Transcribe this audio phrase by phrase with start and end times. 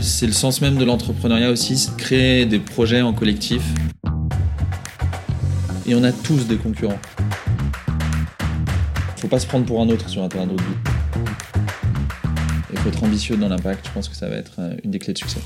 [0.00, 3.62] C'est le sens même de l'entrepreneuriat aussi, c'est créer des projets en collectif.
[5.86, 6.98] Et on a tous des concurrents.
[9.16, 10.74] Faut pas se prendre pour un autre sur un terrain de rugby.
[12.72, 15.00] Il faut être ambitieux dans l'impact, je pense que ça va être euh, une des
[15.00, 15.40] clés de succès.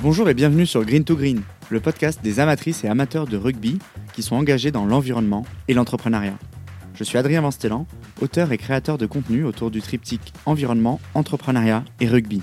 [0.00, 3.78] Bonjour et bienvenue sur Green to Green, le podcast des amatrices et amateurs de rugby
[4.12, 6.38] qui sont engagés dans l'environnement et l'entrepreneuriat.
[6.94, 7.86] Je suis Adrien Vanstellan,
[8.20, 12.42] auteur et créateur de contenu autour du triptyque environnement, entrepreneuriat et rugby.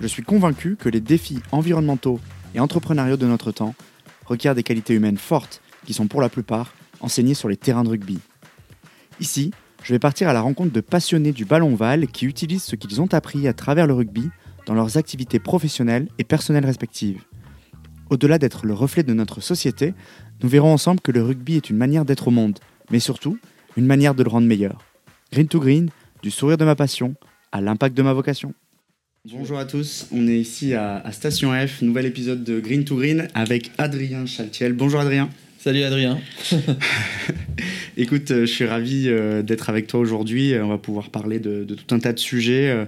[0.00, 2.20] Je suis convaincu que les défis environnementaux
[2.54, 3.74] et entrepreneuriaux de notre temps
[4.26, 7.88] requièrent des qualités humaines fortes qui sont pour la plupart enseignées sur les terrains de
[7.88, 8.18] rugby.
[9.20, 12.76] Ici, je vais partir à la rencontre de passionnés du ballon ovale qui utilisent ce
[12.76, 14.28] qu'ils ont appris à travers le rugby
[14.66, 17.22] dans leurs activités professionnelles et personnelles respectives.
[18.10, 19.94] Au-delà d'être le reflet de notre société,
[20.42, 22.58] nous verrons ensemble que le rugby est une manière d'être au monde,
[22.90, 23.38] mais surtout
[23.76, 24.78] une manière de le rendre meilleur.
[25.32, 25.90] Green to Green,
[26.22, 27.14] du sourire de ma passion
[27.52, 28.54] à l'impact de ma vocation.
[29.32, 32.94] Bonjour à tous, on est ici à, à, Station F, nouvel épisode de Green to
[32.94, 34.72] Green avec Adrien Chaltiel.
[34.72, 35.28] Bonjour Adrien.
[35.58, 36.20] Salut Adrien.
[37.96, 40.54] Écoute, euh, je suis ravi euh, d'être avec toi aujourd'hui.
[40.62, 42.84] On va pouvoir parler de, de, tout un tas de sujets, euh,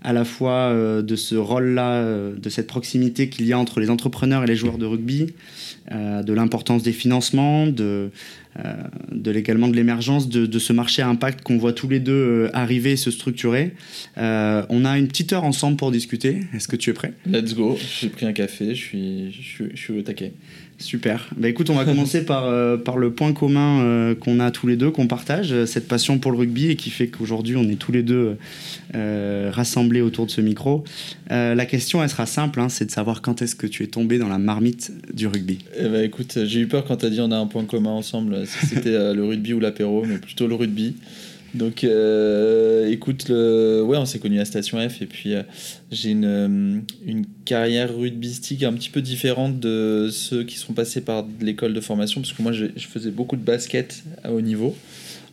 [0.00, 4.44] à la fois de ce rôle-là, de cette proximité qu'il y a entre les entrepreneurs
[4.44, 5.26] et les joueurs de rugby,
[5.90, 8.10] de l'importance des financements, de,
[9.10, 12.50] de également de l'émergence de, de, ce marché à impact qu'on voit tous les deux
[12.52, 13.72] arriver et se structurer.
[14.16, 16.40] on a une petite heure ensemble pour discuter.
[16.54, 17.14] Est-ce que tu es prêt?
[17.26, 17.78] Let's go.
[18.00, 20.32] J'ai pris un café, je suis, je je suis au taquet.
[20.82, 21.28] Super.
[21.36, 24.66] Bah écoute, on va commencer par, euh, par le point commun euh, qu'on a tous
[24.66, 27.62] les deux, qu'on partage, euh, cette passion pour le rugby et qui fait qu'aujourd'hui on
[27.68, 28.36] est tous les deux
[28.94, 30.84] euh, rassemblés autour de ce micro.
[31.30, 34.18] la question, elle sera simple, hein, c'est de savoir quand est-ce que tu es tombé
[34.18, 35.58] dans la marmite du rugby?
[35.78, 37.90] Eh bah écoute, j'ai eu peur quand tu as dit on a un point commun
[37.90, 40.96] ensemble, si c'était le rugby ou l'apéro, mais plutôt le rugby.
[41.54, 45.42] Donc, euh, écoute, ouais, on s'est connus à Station F et puis euh,
[45.90, 51.02] j'ai une, euh, une carrière rugbystique un petit peu différente de ceux qui sont passés
[51.02, 54.74] par l'école de formation parce que moi, je, faisais beaucoup de basket à haut niveau,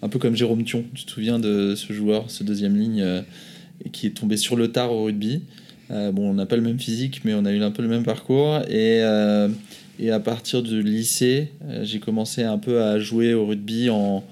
[0.02, 0.84] un peu comme Jérôme Thion.
[0.94, 3.24] Tu te souviens de ce joueur, ce deuxième ligne,
[3.94, 5.42] qui est tombé sur le tard au rugby?
[5.90, 8.04] bon, on n'a pas le même physique, mais on a eu un peu le même
[8.04, 9.02] parcours et
[10.02, 11.50] et à partir du lycée,
[11.82, 14.24] j'ai commencé un peu à jouer au rugby en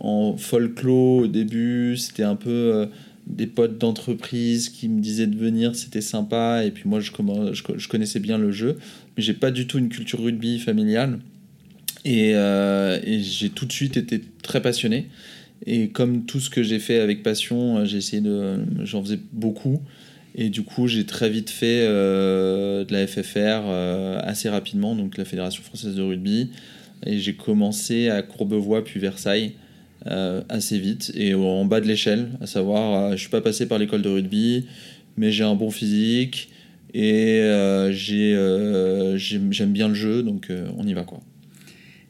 [0.00, 2.86] en folklore au début, c'était un peu euh,
[3.26, 7.10] des potes d'entreprise qui me disaient de venir, c'était sympa, et puis moi je,
[7.76, 8.78] je, connaissais bien le jeu,
[9.16, 11.18] mais j'ai pas du tout une culture rugby familiale,
[12.04, 15.08] et, euh, et j'ai tout de suite été très passionné,
[15.66, 19.18] et comme tout ce que j'ai fait avec passion, euh, j'ai essayé de, j'en faisais
[19.32, 19.82] beaucoup,
[20.36, 23.68] et du coup j'ai très vite fait de la FFR
[24.22, 26.50] assez rapidement, donc la Fédération française de rugby,
[27.04, 29.54] et j'ai commencé à Courbevoie puis Versailles.
[30.10, 33.66] Euh, assez vite et en bas de l'échelle, à savoir, euh, je suis pas passé
[33.66, 34.64] par l'école de rugby,
[35.18, 36.48] mais j'ai un bon physique
[36.94, 37.92] et euh,
[39.18, 41.20] j'aime bien le jeu, donc on y va quoi.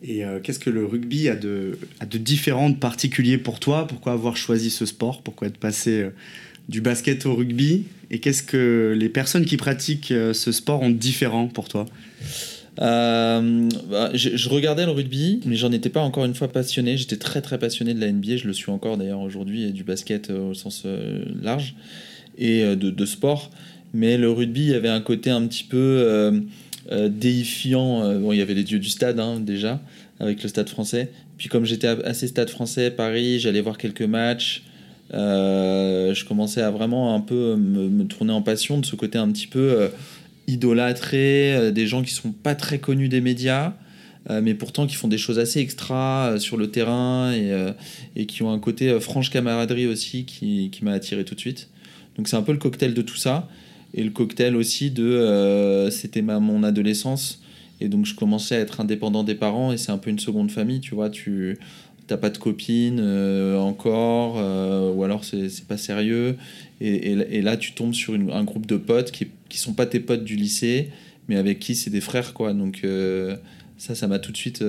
[0.00, 3.88] Et qu'est-ce que le rugby a de, a de différent, de particulier pour toi?
[3.88, 5.22] Pourquoi avoir choisi ce sport?
[5.22, 6.06] Pourquoi être passé
[6.68, 7.86] du basket au rugby?
[8.12, 11.84] Et qu'est-ce que les personnes qui pratiquent ce sport ont de différent pour toi?
[12.80, 16.96] Euh, bah, je, regardais le rugby, mais j'en étais pas encore une fois passionné.
[16.96, 20.30] J'étais très très passionné de la NBA, je le suis encore d'ailleurs aujourd'hui, du basket
[20.30, 21.74] euh, au sens euh, large,
[22.36, 23.50] et de, de, sport.
[23.94, 26.40] Mais le rugby, il y avait un côté un petit peu
[27.08, 28.20] déifiant.
[28.20, 29.80] Bon, il y avait les dieux du stade hein, déjà,
[30.20, 31.10] avec le stade français.
[31.36, 34.62] Puis comme j'étais assez stade français, Paris, j'allais voir quelques matchs.
[35.10, 39.48] je commençais à vraiment un peu me, tourner en passion de ce côté un petit
[39.48, 39.88] peu
[40.48, 43.74] idolâtrés, euh, des gens qui sont pas très connus des médias,
[44.30, 47.52] euh, mais pourtant qui font des choses assez extra euh, sur le terrain et,
[48.16, 51.68] et, qui ont un côté franche camaraderie aussi qui, qui m'a attiré tout de suite.
[52.16, 53.48] Donc c'est un peu le cocktail de tout ça
[53.94, 57.40] et le cocktail aussi de c'était ma mon adolescence
[57.80, 60.50] et donc je commençais à être indépendant des parents et c'est un peu une seconde
[60.50, 61.58] famille, tu vois, tu
[62.08, 66.36] t'as pas de copine euh, encore, euh, ou alors c'est pas sérieux.
[66.80, 69.74] Et, et, et, là, tu tombes sur une, un groupe de potes qui, qui sont
[69.74, 70.90] pas tes potes du lycée,
[71.28, 72.54] mais avec qui c'est des frères, quoi.
[72.54, 73.36] Donc euh,
[73.76, 74.64] ça, ça m'a tout de suite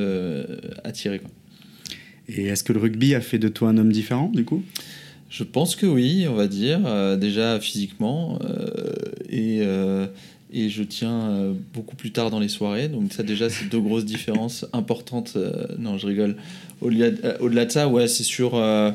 [0.83, 1.31] attiré, quoi.
[2.27, 4.63] Et est-ce que le rugby a fait de toi un homme différent, du coup?
[5.31, 8.39] Je pense que oui, on va dire, déjà physiquement,
[9.29, 9.61] et
[10.51, 12.87] et je tiens euh, beaucoup plus tard dans les soirées.
[12.87, 15.33] Donc ça déjà, c'est deux grosses différences importantes.
[15.35, 16.35] Euh, non, je rigole.
[16.81, 18.91] Au-delà euh, au de ça, ouais, c'est sur euh,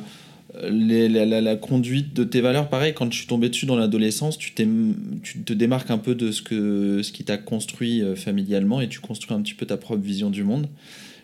[0.68, 2.68] les, la, la, la, conduite de tes valeurs.
[2.68, 6.32] Pareil, quand je suis tombé dessus dans l'adolescence, tu, tu te démarques un peu de
[6.32, 10.02] ce, que, ce qui t'a construit familialement et tu construis un petit peu ta propre
[10.02, 10.68] vision du monde.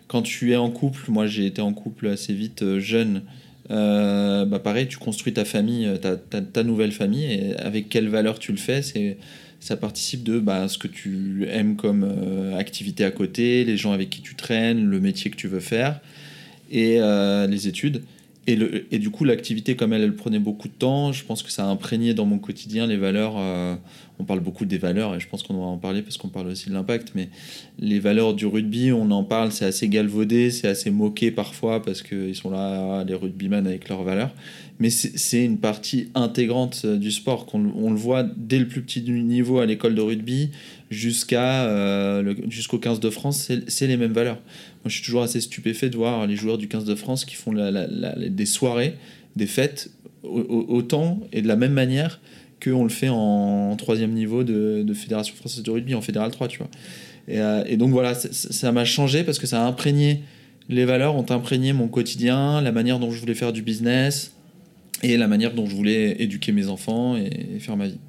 [0.07, 3.21] Quand tu es en couple, moi j'ai été en couple assez vite jeune.
[3.69, 8.37] bah pareil, tu construis ta famille, ta, ta, ta nouvelle famille, et avec quelles valeurs
[8.37, 9.17] tu le fais, c'est
[9.61, 13.93] ça participe de bah, ce que tu aimes comme euh, activité à côté, les gens
[13.93, 16.01] avec qui tu traînes, le métier que tu veux faire
[16.71, 18.03] et euh, les études.
[18.47, 18.55] Et,
[18.97, 21.67] du coup, l'activité, comme elle, elle prenait beaucoup de temps, je pense que ça a
[21.67, 23.35] imprégné dans mon quotidien les valeurs.
[23.37, 23.75] Euh,
[24.19, 26.47] on parle beaucoup des valeurs et je pense qu'on va en parler parce qu'on parle
[26.47, 27.11] aussi de l'impact.
[27.13, 27.29] Mais
[27.79, 32.01] les valeurs du rugby, on en parle, c'est assez galvaudé, c'est assez moqué parfois parce
[32.01, 34.31] qu'ils sont là, les rugbymen avec leurs valeurs.
[34.81, 37.45] Mais c'est une partie intégrante euh, du sport.
[37.45, 40.49] qu'on on le voit dès le plus petit niveau à l'école de rugby
[40.89, 44.37] jusqu'à euh, jusqu'au 15 de France, c'est les mêmes valeurs.
[44.37, 47.35] Moi, je suis toujours assez stupéfait de voir les joueurs du 15 de France qui
[47.35, 48.95] font des soirées,
[49.35, 49.91] des fêtes,
[50.23, 52.19] autant et de la même manière
[52.59, 56.57] qu'on le fait en, troisième niveau de, Fédération française de rugby, en Fédéral 3, tu
[56.57, 56.69] vois.
[57.27, 60.23] Et, euh, et donc voilà, ça m'a changé parce que ça a imprégné,
[60.69, 64.33] les valeurs ont imprégné mon quotidien, la manière dont je voulais faire du business
[65.03, 67.99] et la manière dont je voulais éduquer mes enfants et faire ma vie.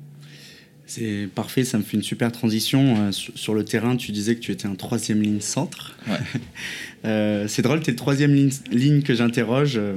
[0.94, 2.96] C'est parfait, ça me fait une super transition.
[2.98, 5.96] Euh, sur, le terrain, tu disais que tu étais en troisième ligne centre.
[6.06, 6.18] Ouais.
[7.06, 9.76] euh, c'est drôle, tu es le troisième ligne, ligne que j'interroge.
[9.76, 9.96] Euh,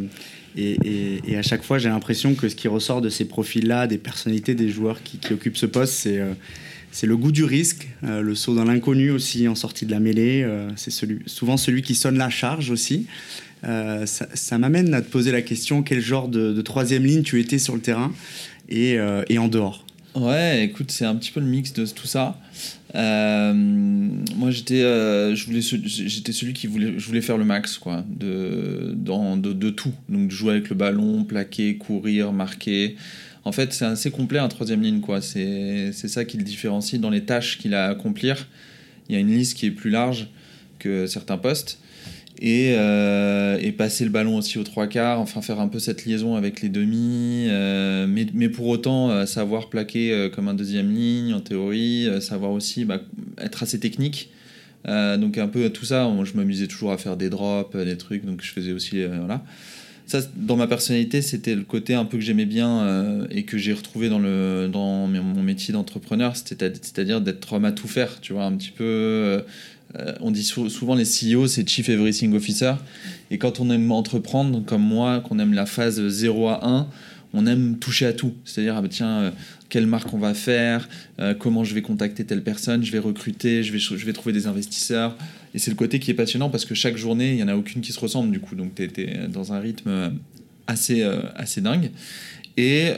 [0.55, 0.77] et,
[1.27, 4.55] et, à chaque fois, j'ai l'impression que ce qui ressort de ces profils-là, des personnalités
[4.55, 6.33] des joueurs qui, qui occupent ce poste, c'est euh,
[6.91, 10.47] c'est le goût du risque, le saut dans l'inconnu aussi en sortie de la mêlée.
[10.77, 13.05] c'est celui, souvent celui qui sonne la charge aussi.
[13.65, 17.57] Ça, ça m'amène à te poser la question quel genre de, troisième ligne tu étais
[17.59, 18.13] sur le terrain
[18.69, 18.97] et,
[19.29, 19.85] et en dehors?
[20.15, 22.39] Ouais, écoute, c'est un petit peu le mix de tout ça.
[22.95, 27.77] Euh, moi, j'étais, euh, je voulais, j'étais celui qui voulait, je voulais faire le max,
[27.77, 29.93] quoi, de, dans, de, de, tout.
[30.07, 32.95] Donc, jouer avec le ballon, plaquer, courir, marquer.
[33.43, 35.21] En fait, c'est assez complet un troisième ligne, quoi.
[35.21, 38.47] C'est, c'est ça qui le différencie dans les tâches qu'il a à accomplir.
[39.09, 40.29] Il y a une liste qui est plus large
[40.79, 41.79] que certains postes
[42.41, 46.05] et, euh, et, passer le ballon aussi aux trois quarts, enfin faire un peu cette
[46.05, 50.93] liaison avec les demi, euh, mais, mais, pour autant euh, savoir plaquer comme un deuxième
[50.93, 53.01] ligne en théorie, savoir aussi bah,
[53.37, 54.29] être assez technique.
[54.85, 58.41] donc un peu tout ça, je m'amusais toujours à faire des drops, des trucs, donc
[58.41, 59.43] je faisais aussi voilà.
[60.07, 63.73] Ça, dans ma personnalité, c'était le côté un peu que j'aimais bien et que j'ai
[63.73, 68.43] retrouvé dans, le, dans mon métier d'entrepreneur, c'est-à-dire d'être homme à tout faire, tu vois,
[68.43, 69.41] un petit peu
[69.99, 72.73] euh, on dit souvent les CEO, c'est Chief Everything Officer.
[73.31, 76.87] Et quand on aime entreprendre, comme moi, qu'on aime la phase 0 à 1,
[77.33, 78.33] on aime toucher à tout.
[78.45, 79.31] C'est-à-dire, ah tiens, euh,
[79.69, 80.87] quelle marque on va faire,
[81.19, 84.33] euh, comment je vais contacter telle personne, je vais recruter, je vais, je vais trouver
[84.33, 85.15] des investisseurs.
[85.53, 87.55] Et c'est le côté qui est passionnant parce que chaque journée, il n'y en a
[87.55, 88.55] aucune qui se ressemble du coup.
[88.55, 90.13] Donc, tu es, dans un rythme
[90.67, 91.03] assez,
[91.35, 91.91] assez dingue.
[92.57, 92.91] Et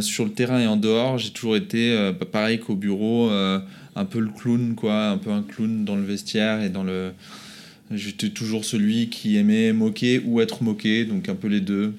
[0.00, 3.30] sur le terrain et en dehors, j'ai toujours été pareil qu'au bureau
[3.96, 7.12] un peu le clown, quoi, un peu un clown dans le vestiaire et dans le.
[7.90, 11.94] J'étais toujours celui qui aimait moquer ou être moqué, donc un peu les deux.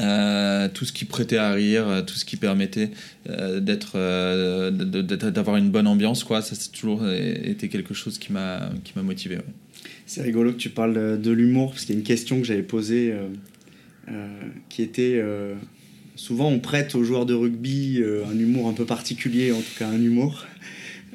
[0.00, 2.90] Euh, tout ce qui prêtait à rire, tout ce qui permettait
[3.28, 6.40] euh, d'être, euh, d'avoir une bonne ambiance, quoi.
[6.40, 9.38] Ça, c'est toujours été quelque chose qui m'a, qui m'a motivé.
[10.06, 12.62] C'est rigolo que tu parles de l'humour, parce qu'il y a une question que j'avais
[12.62, 13.14] posée
[14.68, 15.22] qui était
[16.16, 19.88] souvent on prête aux joueurs de rugby un humour un peu particulier, en tout cas
[19.88, 20.46] un humour.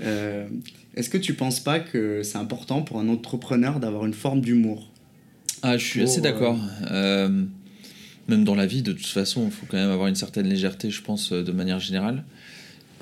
[0.01, 0.47] Euh,
[0.95, 4.89] est-ce que tu penses pas que c'est important pour un entrepreneur d'avoir une forme d'humour?
[5.61, 6.59] Ah, je suis assez d'accord.
[6.91, 7.43] Euh, euh,
[8.27, 10.89] même dans la vie, de toute façon, il faut quand même avoir une certaine légèreté,
[10.89, 12.23] je pense, de manière générale.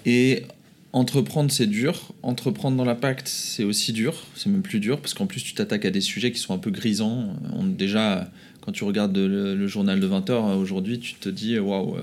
[0.05, 0.43] Et
[0.91, 2.13] entreprendre, c'est dur.
[2.23, 4.15] Entreprendre dans l'impact, c'est aussi dur.
[4.35, 6.57] C'est même plus dur, parce qu'en plus, tu t'attaques à des sujets qui sont un
[6.57, 7.35] peu grisants.
[7.53, 8.29] On, déjà,
[8.61, 11.95] quand tu regardes le, journal de 20h aujourd'hui, tu te dis, waouh,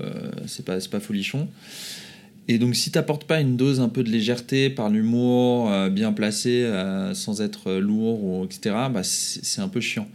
[0.47, 1.47] c'est pas, pas folichon.
[2.47, 5.89] Et donc, si tu n'apportes pas une dose un peu de légèreté par l'humour euh,
[5.89, 10.07] bien placé, euh, sans être lourd, ou, etc., bah, c'est un peu chiant.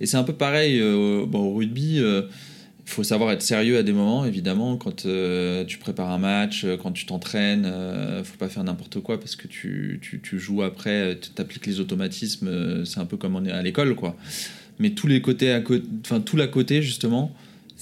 [0.00, 1.96] Et c'est un peu pareil euh, au rugby.
[1.96, 4.76] Il faut savoir être sérieux à des moments, évidemment.
[4.76, 7.70] Quand tu prépares un match, quand tu t'entraînes,
[8.18, 10.00] il faut pas faire n'importe quoi parce que tu,
[10.32, 12.84] joues après, tu appliques les automatismes.
[12.84, 14.16] c'est un peu comme on est à l'école, quoi.
[14.78, 15.62] Mais tous les côtés, à
[16.04, 17.34] enfin tout l'à côté, justement,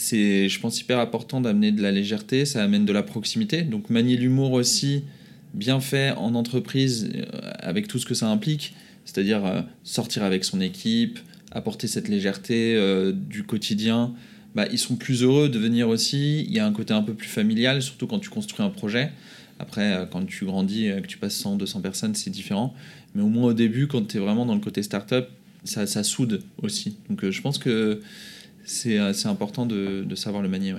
[0.03, 3.63] c'est, je pense, hyper important d'amener de la légèreté, ça amène de la proximité.
[3.63, 5.05] Donc manier l'humour aussi,
[5.55, 7.25] bien fait en entreprise, euh,
[7.61, 11.21] avec tout ce que ça implique, c'est-à-dire euh, sortir avec son équipe,
[11.53, 14.13] apporter cette légèreté euh, du quotidien,
[14.57, 16.41] bah, ils sont plus heureux de venir aussi.
[16.43, 19.13] Il y a un côté un peu plus familial, surtout quand tu construis un projet.
[19.61, 22.75] Après, quand tu grandis, que tu passes 100, 200 personnes, c'est différent.
[23.15, 25.27] Mais au moins au début, quand tu es vraiment dans le côté startup,
[25.63, 26.97] ça, ça soude aussi.
[27.09, 28.01] Donc je pense que
[28.65, 30.75] c'est important de, de, savoir le manier.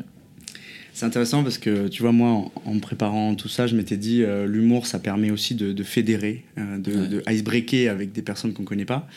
[0.94, 4.24] C'est intéressant parce que tu vois, moi, en, me préparant tout ça, je m'étais dit,
[4.24, 8.54] euh, l'humour, ça permet aussi de, de fédérer, euh, de, de icebreaker avec des personnes
[8.54, 9.08] qu'on ne connaît pas.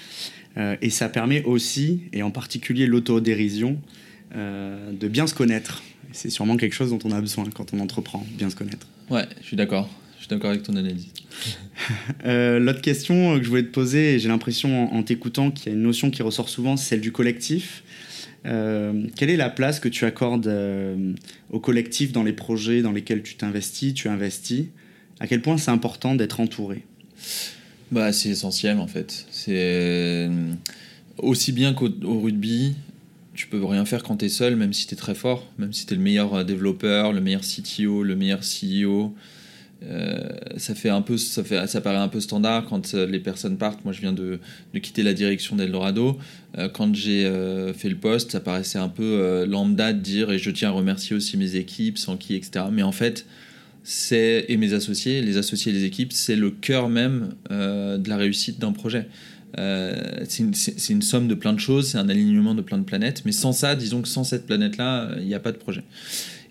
[0.81, 3.79] et ça permet aussi, et en particulier l'autodérision,
[4.35, 5.83] de bien se connaître.
[6.13, 8.87] C'est sûrement quelque chose dont on a besoin quand on entreprend, bien se connaître.
[9.11, 9.91] Ouais, je suis d'accord.
[10.17, 11.09] Je suis d'accord avec ton analyse.
[12.25, 15.69] Euh, l'autre question que je voulais te poser, et j'ai l'impression en, t'écoutant qu'il y
[15.69, 17.85] a une notion qui ressort souvent, c'est celle du collectif.
[18.47, 21.13] Euh, quelle est la place que tu accordes euh,
[21.51, 24.67] au collectif dans les projets dans lesquels tu t'investis, tu investis?
[25.21, 26.85] À quel point c'est important d'être entouré?
[27.91, 29.27] Bah, C'est essentiel en fait.
[29.31, 30.29] C'est
[31.19, 32.75] aussi bien qu'au rugby,
[33.35, 35.73] tu peux rien faire quand tu es seul, même si tu es très fort, même
[35.73, 39.15] si tu es le meilleur développeur, le meilleur CTO, le meilleur CEO.
[39.83, 43.85] Euh, ça fait un peu ça paraît un peu standard quand euh, les personnes partent.
[43.85, 44.41] Moi je viens de,
[44.81, 46.19] quitter la direction d'Eldorado.
[46.57, 47.25] Euh, quand j'ai
[47.77, 51.15] fait le poste ça paraissait un peu lambda de dire et je tiens à remercier
[51.15, 53.27] aussi mes équipes sans qui etc mais en fait
[53.83, 58.17] c'est et mes associés les associés et les équipes c'est le cœur même de la
[58.17, 59.09] réussite d'un projet.
[59.57, 60.43] C'est
[60.91, 63.53] une, somme de plein de choses, c'est un alignement de plein de planètes, mais sans
[63.53, 65.83] ça, disons que sans cette planète-là, il n'y a pas de projet.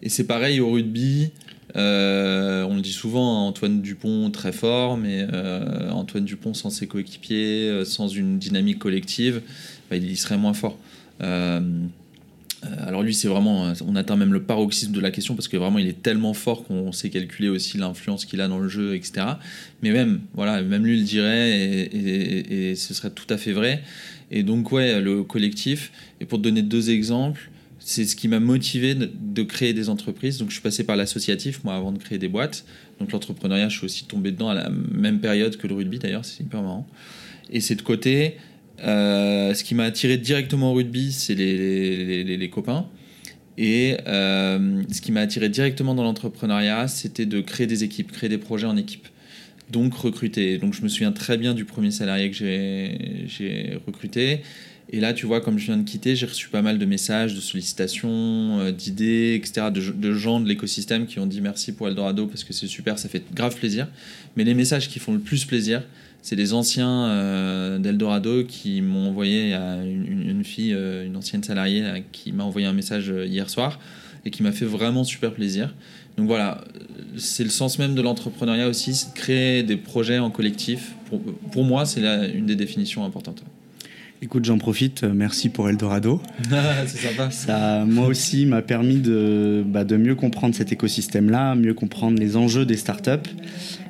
[0.01, 1.31] Et c'est pareil au rugby,
[1.75, 6.87] euh, on le dit souvent, Antoine Dupont très fort, mais euh, Antoine Dupont sans ses
[6.87, 9.41] coéquipiers, euh, sans une dynamique collective,
[9.89, 10.77] bah, il serait moins fort.
[11.19, 15.77] alors lui, c'est vraiment, on atteint même le paroxysme de la question parce que vraiment,
[15.77, 19.27] il est tellement fort qu'on sait calculer aussi l'influence qu'il a dans le jeu, etc.
[19.83, 23.83] Mais même, voilà, même lui le dirait et, et ce serait tout à fait vrai.
[24.31, 25.91] Et donc ouais, le collectif.
[26.21, 27.49] Et pour te donner deux exemples,
[27.87, 30.39] c'est ce qui m'a motivé de, créer des entreprises.
[30.39, 32.65] Donc, je suis passé par l'associatif, moi, avant de créer des boîtes.
[32.99, 36.25] Donc, l'entrepreneuriat, je suis aussi tombé dedans à la même période que le rugby, d'ailleurs,
[36.25, 36.87] c'est hyper marrant.
[37.51, 38.37] Et c'est de côté,
[38.83, 42.87] euh, ce qui m'a attiré directement au rugby, c'est les, les, copains.
[43.59, 48.29] Et euh, ce qui m'a attiré directement dans l'entrepreneuriat, c'était de créer des équipes, créer
[48.29, 49.07] des projets en équipe.
[49.69, 50.57] Donc, recruter.
[50.57, 54.41] Donc, je me souviens très bien du premier salarié que j'ai recruté.
[54.91, 57.33] Et là, tu vois, comme je viens de quitter, j'ai reçu pas mal de messages,
[57.33, 62.27] de sollicitations, euh, d'idées, etc., de, gens de l'écosystème qui ont dit merci pour Eldorado
[62.27, 63.87] parce que c'est super, ça fait grave plaisir.
[64.37, 65.81] Mais les messages qui font le plus plaisir,
[66.21, 72.03] c'est les anciens euh, d'Eldorado qui m'ont envoyé à une, fille, euh, une ancienne salariée,
[72.11, 73.79] qui m'a envoyé un message hier soir
[74.23, 75.73] et qui m'a fait vraiment super plaisir.
[76.17, 76.63] Donc voilà,
[77.17, 80.93] c'est le sens même de l'entrepreneuriat aussi, c'est de créer des projets en collectif.
[81.51, 82.01] Pour moi, c'est
[82.33, 83.43] une des définitions importantes.
[84.21, 85.03] Écoute, j'en profite.
[85.03, 86.21] Euh, merci pour Eldorado.
[86.87, 87.29] c'est sympa.
[87.31, 92.37] Ça, moi aussi, m'a permis de, bah, de mieux comprendre cet écosystème-là, mieux comprendre les
[92.37, 93.29] enjeux des startups.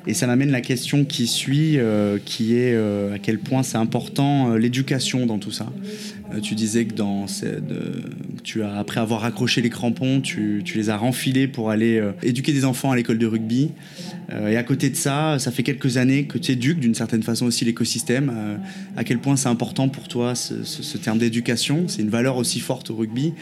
[0.08, 3.78] Et ça m'amène la question qui suit, euh, qui est euh, à quel point c'est
[3.78, 5.72] important l'éducation dans tout ça.
[6.42, 7.26] tu disais que dans,
[8.42, 12.52] tu as, après avoir accroché les crampons, tu, tu les as renfilés pour aller éduquer
[12.52, 13.70] des enfants à l'école de rugby.
[14.28, 17.46] Et à côté de ça, ça fait quelques années que tu éduques d'une certaine façon
[17.46, 18.58] aussi l'écosystème.
[18.96, 22.90] à quel point c'est important pour toi ce, terme d'éducation C'est une valeur aussi forte
[22.90, 23.34] au rugby.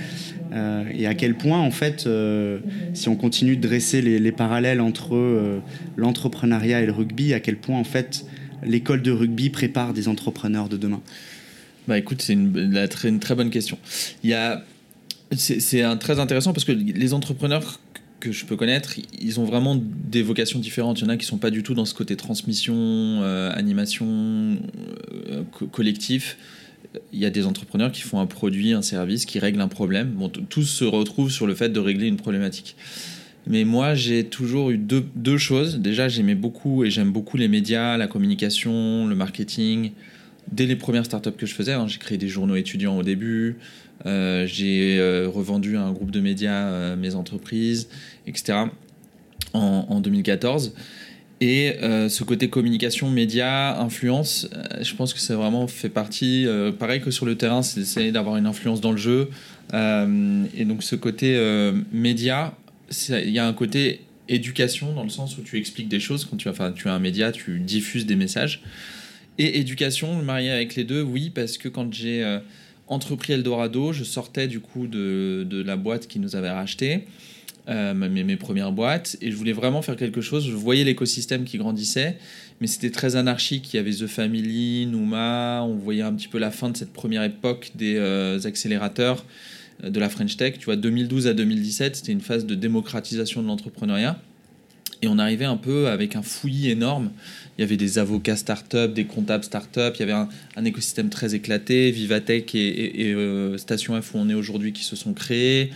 [0.52, 2.58] Euh, et à quel point, en fait, euh,
[2.92, 5.60] si on continue de dresser les, parallèles entre euh,
[5.96, 8.24] l'entrepreneuriat et le rugby, à quel point, en fait,
[8.62, 11.00] l'école de rugby prépare des entrepreneurs de demain
[11.88, 13.78] Bah écoute, c'est une, une, très bonne question.
[14.22, 14.64] Il y a,
[15.36, 17.80] c'est très intéressant parce que les entrepreneurs
[18.24, 21.00] que je peux connaître, ils ont vraiment des vocations différentes.
[21.00, 23.22] Il y en a qui sont pas du tout dans ce côté transmission,
[23.54, 24.58] animation,
[25.72, 26.36] collectif
[27.12, 30.10] il y a des entrepreneurs qui font un produit, un service, qui règlent un problème.
[30.10, 32.76] Bon, tous se retrouvent sur le fait de régler une problématique.
[33.46, 35.78] Mais moi, j'ai toujours eu deux, deux choses.
[35.78, 39.92] Déjà, j'aimais beaucoup et j'aime beaucoup les médias, la communication, le marketing.
[40.50, 43.56] Dès les premières startups que je faisais, hein, j'ai créé des journaux étudiants au début,
[44.06, 47.88] euh, j'ai euh, revendu à un groupe de médias euh, mes entreprises,
[48.26, 48.64] etc.
[49.52, 50.74] en, en 2014.
[51.40, 54.48] Et ce côté communication, média, influence,
[54.80, 56.46] je pense que ça vraiment fait partie,
[56.78, 59.28] pareil que sur le terrain, c'est d'essayer d'avoir une influence dans le jeu.
[59.74, 61.36] et donc ce côté
[61.92, 62.56] média,
[63.10, 66.24] il y a un côté éducation dans le sens où tu expliques des choses.
[66.24, 68.62] Quand tu, enfin, tu as un média, tu diffuses des messages.
[69.36, 72.22] Et éducation, marié avec les deux, oui, parce que quand j'ai
[72.86, 77.06] entrepris Eldorado, je sortais du coup de, la boîte qui nous avait racheté.
[77.66, 80.46] Euh, mes, premières boîtes, et je voulais vraiment faire quelque chose.
[80.46, 82.18] Je voyais l'écosystème qui grandissait,
[82.60, 83.72] mais c'était très anarchique.
[83.72, 86.92] Il y avait The Family, Numa, on voyait un petit peu la fin de cette
[86.92, 89.24] première époque des euh, accélérateurs
[89.82, 90.58] euh, de la French Tech.
[90.58, 94.20] Tu vois, 2012 à 2017, c'était une phase de démocratisation de l'entrepreneuriat.
[95.00, 97.12] Et on arrivait un peu avec un fouillis énorme.
[97.56, 101.34] Il y avait des avocats start-up, des comptables start-up, il y avait un, écosystème très
[101.34, 105.70] éclaté, Vivatech et, et, Station F où on est aujourd'hui qui se sont créés.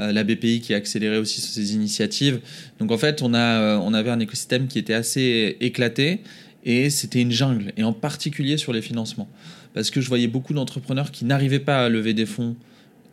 [0.00, 2.40] Euh, la BPI qui a accéléré aussi ses initiatives.
[2.78, 6.20] Donc en fait, on, a, euh, on avait un écosystème qui était assez éclaté
[6.64, 9.28] et c'était une jungle, et en particulier sur les financements.
[9.74, 12.54] Parce que je voyais beaucoup d'entrepreneurs qui n'arrivaient pas à lever des fonds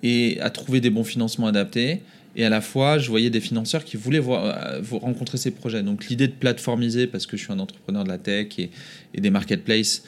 [0.03, 2.01] et à trouver des bons financements adaptés.
[2.35, 5.83] Et à la fois, je voyais des financeurs qui voulaient voir, rencontrer ces projets.
[5.83, 8.69] Donc l'idée de plateformiser, parce que je suis un entrepreneur de la tech et,
[9.15, 10.03] des marketplaces,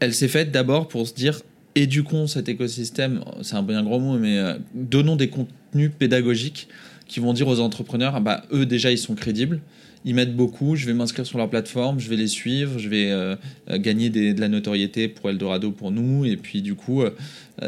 [0.00, 1.40] elle s'est faite d'abord pour se dire
[1.74, 6.68] éduquons cet écosystème, c'est un bien gros mot, mais euh, donnons des contenus pédagogiques
[7.06, 9.60] qui vont dire aux entrepreneurs, ah bah, eux déjà ils sont crédibles,
[10.04, 13.10] ils mettent beaucoup, je vais m'inscrire sur leur plateforme, je vais les suivre, je vais
[13.10, 13.36] euh,
[13.70, 17.02] euh, gagner de la notoriété pour Eldorado pour nous, et puis du coup,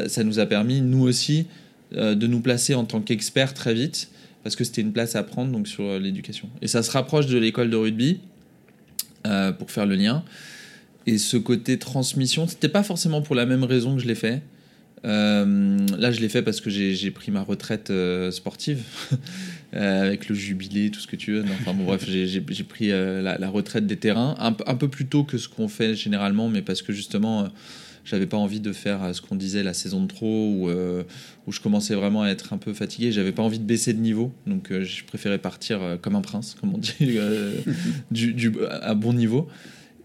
[0.07, 1.45] ça nous a permis, nous aussi,
[1.93, 4.09] de nous placer en tant qu'experts très vite,
[4.43, 6.49] parce que c'était une place à prendre donc, sur l'éducation.
[6.61, 8.19] Et ça se rapproche de l'école de rugby,
[9.57, 10.23] pour faire le lien.
[11.05, 14.41] Et ce côté transmission, c'était pas forcément pour la même raison que je l'ai fait.
[15.05, 18.81] Euh, là, je l'ai fait parce que j'ai pris ma retraite euh, sportive
[19.73, 21.43] euh, avec le jubilé, tout ce que tu veux.
[21.43, 25.37] enfin bon, bref, j'ai pris la, retraite des terrains un, un, peu plus tôt que
[25.37, 27.49] ce qu'on fait généralement, mais parce que justement,
[28.05, 30.69] j'avais pas envie de faire ce qu'on disait la saison de trop où,
[31.47, 33.11] où je commençais vraiment à être un peu fatigué.
[33.11, 36.73] J'avais pas envie de baisser de niveau, donc je préférais partir comme un prince, comme
[36.73, 37.17] on dit,
[38.11, 39.47] du, à bon niveau.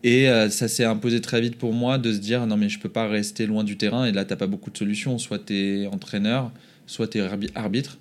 [0.04, 2.78] Et euh, ça s'est imposé très vite pour moi de se dire non mais je
[2.78, 5.54] peux pas rester loin du terrain et là t'as pas beaucoup de solutions, soit tu
[5.54, 6.52] es entraîneur,
[6.86, 7.98] soit tu es arbitre.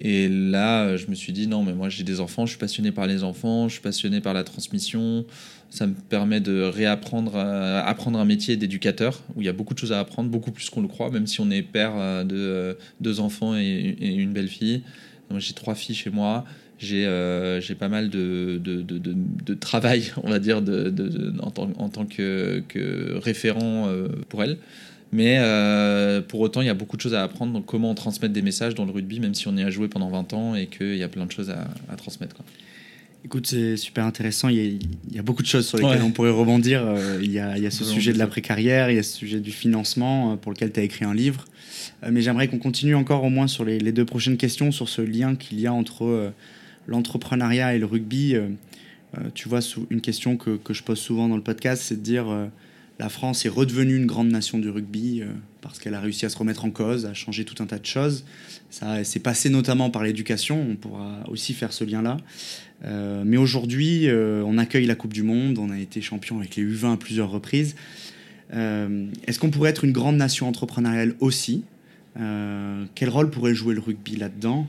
[0.00, 2.58] Et là euh, je me suis dit non mais moi j'ai des enfants, je suis
[2.58, 5.24] passionné par les enfants, je suis passionné par la transmission,
[5.70, 9.74] ça me permet de réapprendre euh, apprendre un métier d'éducateur où il y a beaucoup
[9.74, 12.76] de choses à apprendre, beaucoup plus qu'on le croit, même si on est père de
[13.00, 14.82] deux enfants et, une belle fille.
[15.36, 16.44] J'ai trois filles chez moi
[16.92, 20.58] euh, j'ai pas mal de, de, travail, on va dire,
[21.40, 22.62] en tant, en, tant, que,
[23.18, 24.58] référent euh, pour elle.
[25.14, 27.52] Mais euh, pour autant, il y a beaucoup de choses à apprendre.
[27.52, 30.10] Donc, comment transmettre des messages dans le rugby, même si on y a joué pendant
[30.10, 32.34] 20 ans et qu'il y a plein de choses à, à transmettre.
[32.34, 32.44] Quoi.
[33.24, 34.48] Écoute, c'est super intéressant.
[34.48, 36.84] Il y, a, il y, a, beaucoup de choses sur lesquelles on pourrait rebondir.
[37.22, 39.40] Il y a, il y a ce sujet de l'après-carrière, il y a ce sujet
[39.40, 41.46] du financement pour lequel tu as écrit un livre.
[42.10, 45.00] Mais j'aimerais qu'on continue encore au moins sur les, les, deux prochaines questions, sur ce
[45.00, 46.32] lien qu'il y a entre
[46.86, 48.48] l'entrepreneuriat et le rugby, euh,
[49.18, 52.02] euh, tu vois, une question que, que, je pose souvent dans le podcast, c'est de
[52.02, 52.46] dire euh,
[52.98, 55.22] la France est redevenue une grande nation du rugby
[55.60, 57.86] parce qu'elle a réussi à se remettre en cause, à changer tout un tas de
[57.86, 58.24] choses.
[58.70, 62.18] Ça s'est passé notamment par l'éducation, on pourra aussi faire ce lien-là.
[63.24, 66.94] mais aujourd'hui, on accueille la Coupe du Monde, on a été champion avec les U20
[66.94, 67.74] à plusieurs reprises.
[68.52, 71.64] Est-ce qu'on pourrait être une grande nation entrepreneuriale aussi?
[72.14, 74.68] Quel rôle pourrait jouer le rugby là-dedans?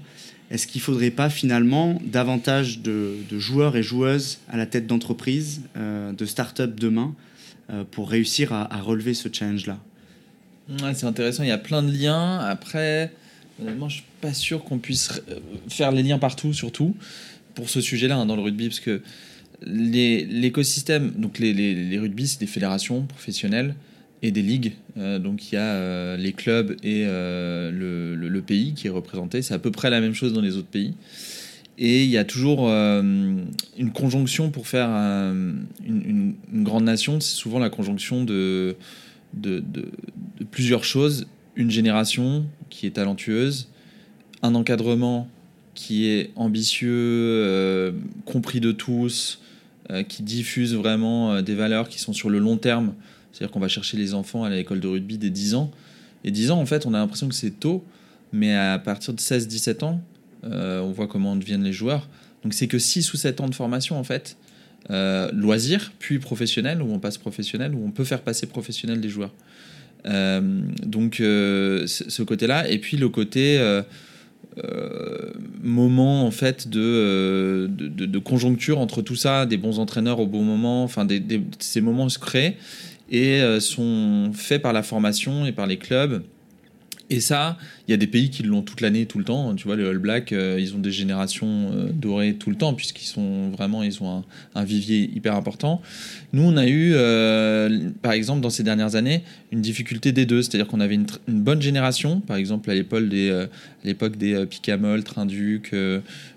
[0.52, 5.62] Est-ce qu'il ne faudrait pas finalement davantage de, joueurs et joueuses à la tête d'entreprises,
[5.76, 7.35] euh, de start-up demain, euh,
[7.92, 9.80] pour réussir à, relever ce challenge-là
[10.94, 12.40] C'est intéressant, il y a plein de liens.
[12.40, 13.12] Après,
[13.62, 16.96] honnêtement, je suis pas sûr qu'on puisse euh, faire les liens partout, surtout
[17.56, 19.02] pour ce sujet-là hein, dans le rugby, parce que
[19.62, 23.76] l'écosystème, donc les, les, les rugby, c'est des fédérations professionnelles
[24.22, 24.74] et des ligues.
[24.98, 29.42] Euh, donc il y a euh, les clubs et euh, le, pays qui est représenté.
[29.42, 30.94] C'est à peu près la même chose dans les autres pays.
[31.78, 37.20] Et il y a toujours une conjonction pour faire une, grande nation.
[37.20, 38.76] C'est souvent la conjonction de,
[40.52, 41.28] plusieurs choses.
[41.58, 43.70] Une génération qui est talentueuse,
[44.42, 45.30] un encadrement
[45.74, 49.42] qui est ambitieux, compris de tous,
[50.08, 52.94] qui diffuse vraiment des valeurs qui sont sur le long terme
[53.36, 55.70] c'est-à-dire qu'on va chercher les enfants à l'école de rugby dès 10 ans.
[56.24, 57.84] Et 10 ans, en fait, on a l'impression que c'est tôt,
[58.32, 60.02] mais à partir de 16-17 ans,
[60.46, 62.08] euh, on voit comment deviennent les joueurs.
[62.44, 64.38] Donc c'est que 6 ou 7 ans de formation, en fait,
[64.92, 69.10] euh, loisir, puis professionnel, où on passe professionnel, où on peut faire passer professionnel des
[69.10, 69.34] joueurs.
[70.06, 73.60] Euh, donc ce côté-là, et puis le côté...
[75.62, 80.84] moment en fait de, de, conjoncture entre tout ça, des bons entraîneurs au bon moment,
[80.84, 81.06] enfin
[81.60, 82.56] ces moments se créent
[83.10, 86.24] et sont faits par la formation et par les clubs.
[87.12, 89.54] Et ça, il y a des pays qui l'ont toute l'année, tout le temps.
[89.54, 92.74] Tu vois, les All Blacks, euh, ils ont des générations euh, dorées tout le temps,
[92.74, 94.24] puisqu'ils sont vraiment, ils ont
[94.56, 95.84] un, vivier hyper important.
[96.34, 96.94] Nous, on a eu,
[98.02, 100.42] par exemple, dans ces dernières années, une difficulté des deux.
[100.42, 103.46] C'est-à-dire qu'on avait une, bonne génération, par exemple, à l'époque des,
[103.84, 105.76] l'époque des Picamol, Trinduc,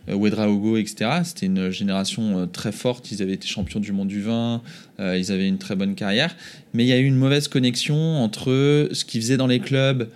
[0.07, 1.23] Wedraogo, etc.
[1.25, 3.11] C'était une génération très forte.
[3.11, 4.61] Ils avaient été champions du monde du vin.
[4.99, 6.37] ils avaient une très bonne carrière.
[6.75, 10.09] Mais il y a eu une mauvaise connexion entre ce qu'ils faisaient dans les clubs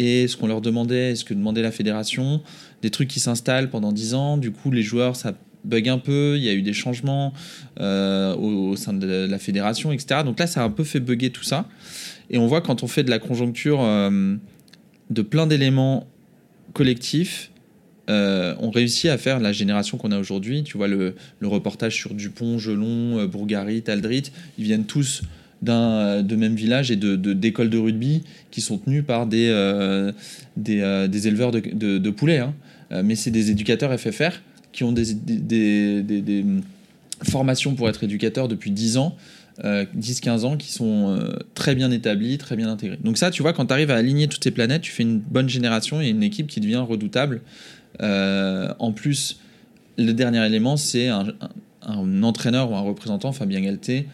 [0.00, 2.40] et ce qu'on leur demandait, ce que demandait la fédération,
[2.80, 4.38] des trucs qui s'installent pendant 10 ans.
[4.38, 7.34] Du coup, les joueurs, ça bug un peu, il y a eu des changements
[7.80, 10.22] euh, au, sein de la fédération, etc.
[10.24, 11.68] Donc là, ça a un peu fait bugger tout ça.
[12.30, 14.36] Et on voit quand on fait de la conjoncture euh,
[15.10, 16.08] de plein d'éléments
[16.72, 17.50] collectifs,
[18.08, 20.62] euh, on réussit à faire la génération qu'on a aujourd'hui.
[20.62, 25.20] Tu vois, le, reportage sur Dupont, Gelon, Bourgarit, Aldrit, ils viennent tous
[25.62, 30.12] de même village et de d'écoles de, rugby qui sont tenues par des, euh,
[30.68, 31.60] euh, des, éleveurs de,
[31.98, 32.38] de, poulets.
[32.38, 32.54] Hein.
[33.04, 34.40] mais c'est des éducateurs FFR
[34.72, 36.44] qui ont des, des,
[37.22, 39.16] formations pour être éducateurs depuis 10 ans
[39.62, 41.18] 10-15 ans qui sont
[41.54, 42.98] très bien établis, très bien intégrés.
[43.04, 45.18] Donc ça, tu vois, quand tu arrives à aligner toutes ces planètes, tu fais une
[45.18, 47.42] bonne génération et une équipe qui devient redoutable.
[48.00, 49.38] en plus,
[49.98, 51.26] le dernier élément, c'est un,
[51.82, 54.06] un, entraîneur ou un représentant, Fabien Galté,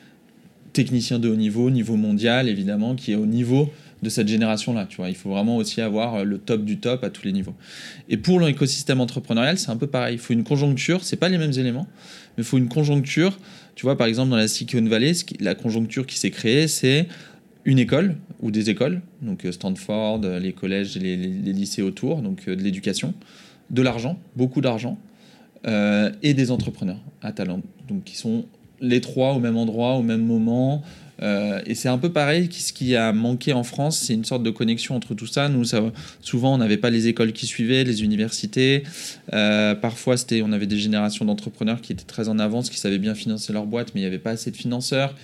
[0.76, 3.70] technicien de haut niveau, niveau mondial évidemment, qui est au niveau
[4.02, 4.86] de cette génération-là.
[4.88, 7.54] Tu vois, il faut vraiment aussi avoir le top du top à tous les niveaux.
[8.10, 10.16] Et pour l'écosystème entrepreneurial, c'est un peu pareil.
[10.16, 11.02] Il faut une conjoncture.
[11.02, 11.86] C'est pas les mêmes éléments,
[12.36, 13.38] mais il faut une conjoncture.
[13.74, 17.08] Tu vois, par exemple, dans la Silicon Valley, la conjoncture qui s'est créée, c'est
[17.64, 22.42] une école ou des écoles, donc euh, Stanford, les collèges, les, les lycées autour, donc
[22.46, 23.12] euh, de l'éducation,
[23.70, 24.98] de l'argent, beaucoup d'argent,
[25.66, 28.44] euh, et des entrepreneurs à talent, donc qui sont
[28.80, 30.82] les trois au même endroit, au même moment.
[31.22, 34.42] Euh, et c'est un peu pareil, ce qui a manqué en France, c'est une sorte
[34.42, 35.48] de connexion entre tout ça.
[35.48, 35.64] Nous,
[36.20, 38.82] souvent, on n'avait pas les écoles qui suivaient, les universités.
[39.32, 42.98] Euh, parfois, c'était, on avait des générations d'entrepreneurs qui étaient très en avance, qui savaient
[42.98, 45.14] bien financer leur boîte, mais il n'y avait pas assez de financeurs.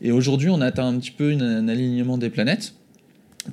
[0.00, 2.74] Et aujourd'hui, on atteint un petit peu un alignement des planètes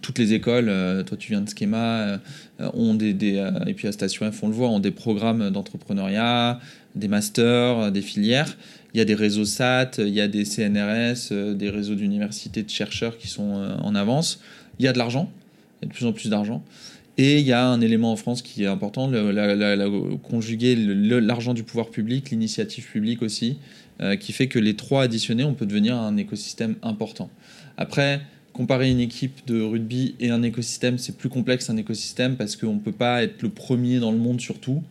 [0.04, 2.20] toutes les écoles, euh, toi tu viens de Schema,
[2.60, 6.60] ont des, des et puis à Station F on le voit, ont des programmes d'entrepreneuriat,
[6.94, 8.56] des masters, des filières.
[8.94, 12.64] Il y a des réseaux SAT, il y a des CNRS, euh, des réseaux d'universités
[12.64, 14.42] de chercheurs qui sont euh, en avance.
[14.80, 15.32] Il y a de l'argent,
[15.82, 16.64] il y a de plus en plus d'argent.
[17.18, 21.64] Et il y a un élément en France qui est important, le, conjuguer l'argent du
[21.64, 23.58] pouvoir public, l'initiative publique aussi,
[24.00, 27.30] euh, qui fait que les trois additionnés, on peut devenir un écosystème important.
[27.78, 28.22] Après,
[28.54, 32.76] comparer une équipe de rugby et un écosystème, c'est plus complexe un écosystème parce qu'on
[32.76, 34.82] ne peut pas être le premier dans le monde sur tout.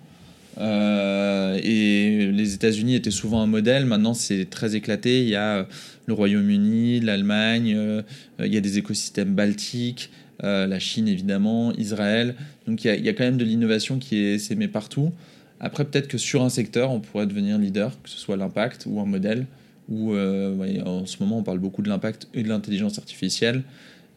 [0.59, 3.87] Euh, et les États-Unis étaient souvent un modèle.
[3.87, 5.23] Maintenant, c'est très éclaté.
[5.23, 5.64] Il y a euh,
[6.07, 8.03] le Royaume-Uni, l'Allemagne, euh,
[8.40, 12.37] il y a des écosystèmes baltiques, la Chine évidemment, Israël.
[12.66, 15.11] Donc il y, a, quand même de l'innovation qui est s'aimée partout.
[15.59, 19.01] Après, peut-être que sur un secteur, on pourrait devenir leader, que ce soit l'impact ou
[19.01, 19.47] un modèle.
[19.88, 23.64] Ou en ce moment, on parle beaucoup de l'impact et de l'intelligence artificielle,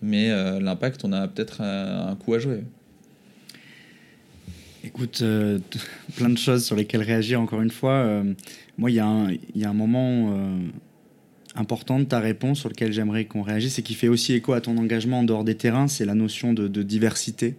[0.03, 2.61] mais l'impact, on a peut-être un coup à jouer.
[4.83, 5.59] Écoute, euh,
[6.15, 7.93] plein de choses sur lesquelles réagir encore une fois.
[7.93, 8.33] Euh,
[8.77, 10.57] moi, il y, y, a un moment euh,
[11.55, 14.61] important de ta réponse sur lequel j'aimerais qu'on réagisse et qui fait aussi écho à
[14.61, 17.55] ton engagement en dehors des terrains, c'est la notion de, diversité,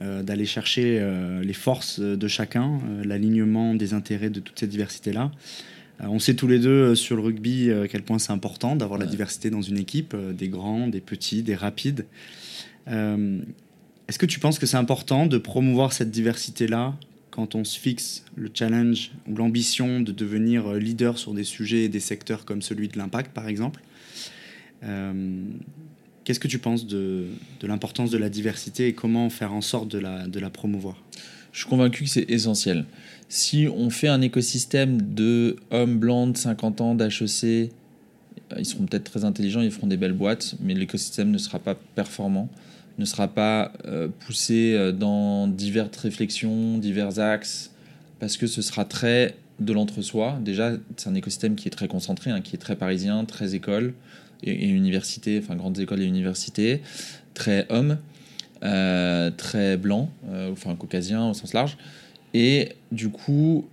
[0.00, 0.22] mmh.
[0.22, 1.06] d'aller chercher
[1.42, 5.30] les forces de chacun, l'alignement des intérêts de toute cette diversité-là.
[6.00, 9.06] on sait tous les deux sur le rugby à quel point c'est important d'avoir la
[9.06, 12.06] diversité dans une équipe, des grands, des petits, des rapides.
[14.08, 16.94] Est-ce que tu penses que c'est important de promouvoir cette diversité-là
[17.30, 21.84] quand on se fixe le challenge ou l'ambition de devenir euh, leader sur des sujets
[21.84, 23.82] et des secteurs comme celui de l'impact, par exemple
[24.84, 25.42] euh,
[26.24, 27.26] Qu'est-ce que tu penses de,
[27.62, 30.96] l'importance de la diversité et comment faire en sorte de la, de la promouvoir?
[31.52, 32.84] Je suis convaincu que c'est essentiel.
[33.28, 37.70] Si on fait un écosystème de hommes blancs de 50 ans d'HEC,
[38.58, 41.76] ils seront peut-être très intelligents, ils feront des belles boîtes, mais l'écosystème ne sera pas
[41.76, 42.48] performant
[42.98, 47.70] ne sera pas euh, poussé euh, dans diverses réflexions, divers axes,
[48.18, 50.38] parce que ce sera très de l'entre-soi.
[50.42, 53.94] Déjà, c'est un écosystème qui est très concentré, hein, qui est très parisien, très école
[54.42, 56.82] et, université, enfin grandes écoles et universités,
[57.34, 57.98] très homme,
[58.62, 60.10] euh, très blanc,
[60.52, 61.78] enfin caucasien au sens large.
[62.34, 63.66] Et du coup,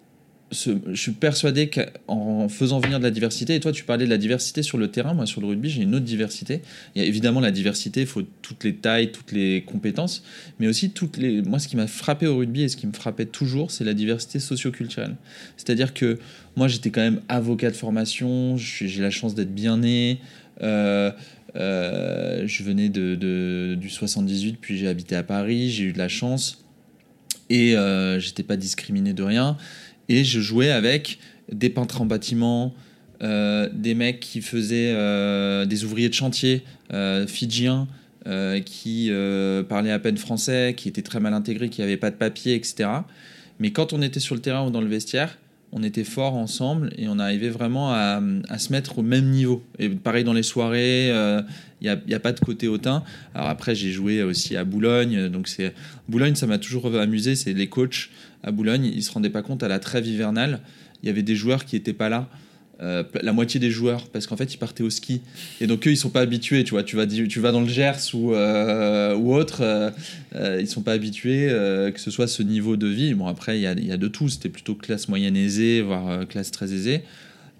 [0.51, 4.17] je suis persuadé qu'en faisant venir de la diversité, et toi tu parlais de la
[4.17, 6.61] diversité sur le terrain, moi sur le rugby j'ai une autre diversité.
[6.95, 10.23] Il y a évidemment la diversité, il faut toutes les tailles, toutes les compétences,
[10.59, 11.41] mais aussi toutes les.
[11.41, 13.93] Moi ce qui m'a frappé au rugby et ce qui me frappait toujours, c'est la
[13.93, 15.15] diversité socioculturelle.
[15.57, 16.19] C'est-à-dire que
[16.55, 20.19] moi j'étais quand même avocat de formation, j'ai la chance d'être bien né.
[20.61, 21.11] Euh,
[21.55, 26.07] euh, je venais de, du 78, puis j'ai habité à Paris, j'ai eu de la
[26.07, 26.63] chance
[27.49, 29.57] et euh, j'étais pas discriminé de rien.
[30.09, 31.19] Et je jouais avec
[31.51, 32.73] des peintres en bâtiment,
[33.21, 36.63] euh, des mecs qui faisaient euh, des ouvriers de chantier
[36.93, 37.87] euh, fidjiens,
[38.65, 39.11] qui
[39.67, 42.89] parlaient à peine français, qui étaient très mal intégrés, qui n'avaient pas de papier, etc.
[43.59, 45.37] Mais quand on était sur le terrain ou dans le vestiaire,
[45.73, 48.21] on était fort ensemble et on arrivait vraiment à,
[48.59, 49.61] se mettre au même niveau.
[49.77, 51.09] Et pareil dans les soirées,
[51.81, 53.03] il n'y a, pas de côté hautain.
[53.35, 55.27] Alors après, j'ai joué aussi à Boulogne.
[55.27, 55.49] Donc
[56.07, 57.35] Boulogne, ça m'a toujours amusé.
[57.35, 58.09] C'est les coachs
[58.43, 60.59] à Boulogne, ils se rendaient pas compte à la trêve hivernale,
[61.01, 62.29] il y avait des joueurs qui étaient pas là.
[62.81, 65.21] Euh, la moitié des joueurs parce qu'en fait ils partaient au ski.
[65.61, 66.83] Et donc eux ils sont pas habitués tu vois.
[66.83, 69.91] Tu vas tu vas dans le Gers ou euh, ou autre euh,
[70.35, 73.13] euh, ils sont pas habitués que ce soit ce niveau de vie.
[73.13, 74.27] Bon après il y a, y a, de tout.
[74.27, 77.03] C'était plutôt classe moyenne aisée voire classe très aisée.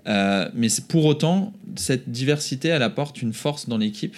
[0.08, 4.16] Mais pour autant cette diversité elle apporte une force dans l'équipe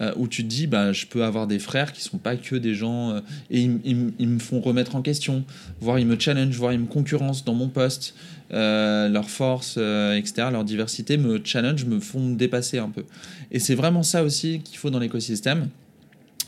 [0.00, 2.56] euh, où tu te dis, bah, je peux avoir des frères qui sont pas que
[2.56, 5.44] des gens, euh, et ils, me font remettre en question,
[5.80, 8.14] voire ils me challenge, voire ils me concurrencent dans mon poste,
[8.52, 13.04] euh, leur force, euh, etc., leur diversité me challenge, me font dépasser un peu.
[13.52, 15.68] Et c'est vraiment ça aussi qu'il faut dans l'écosystème.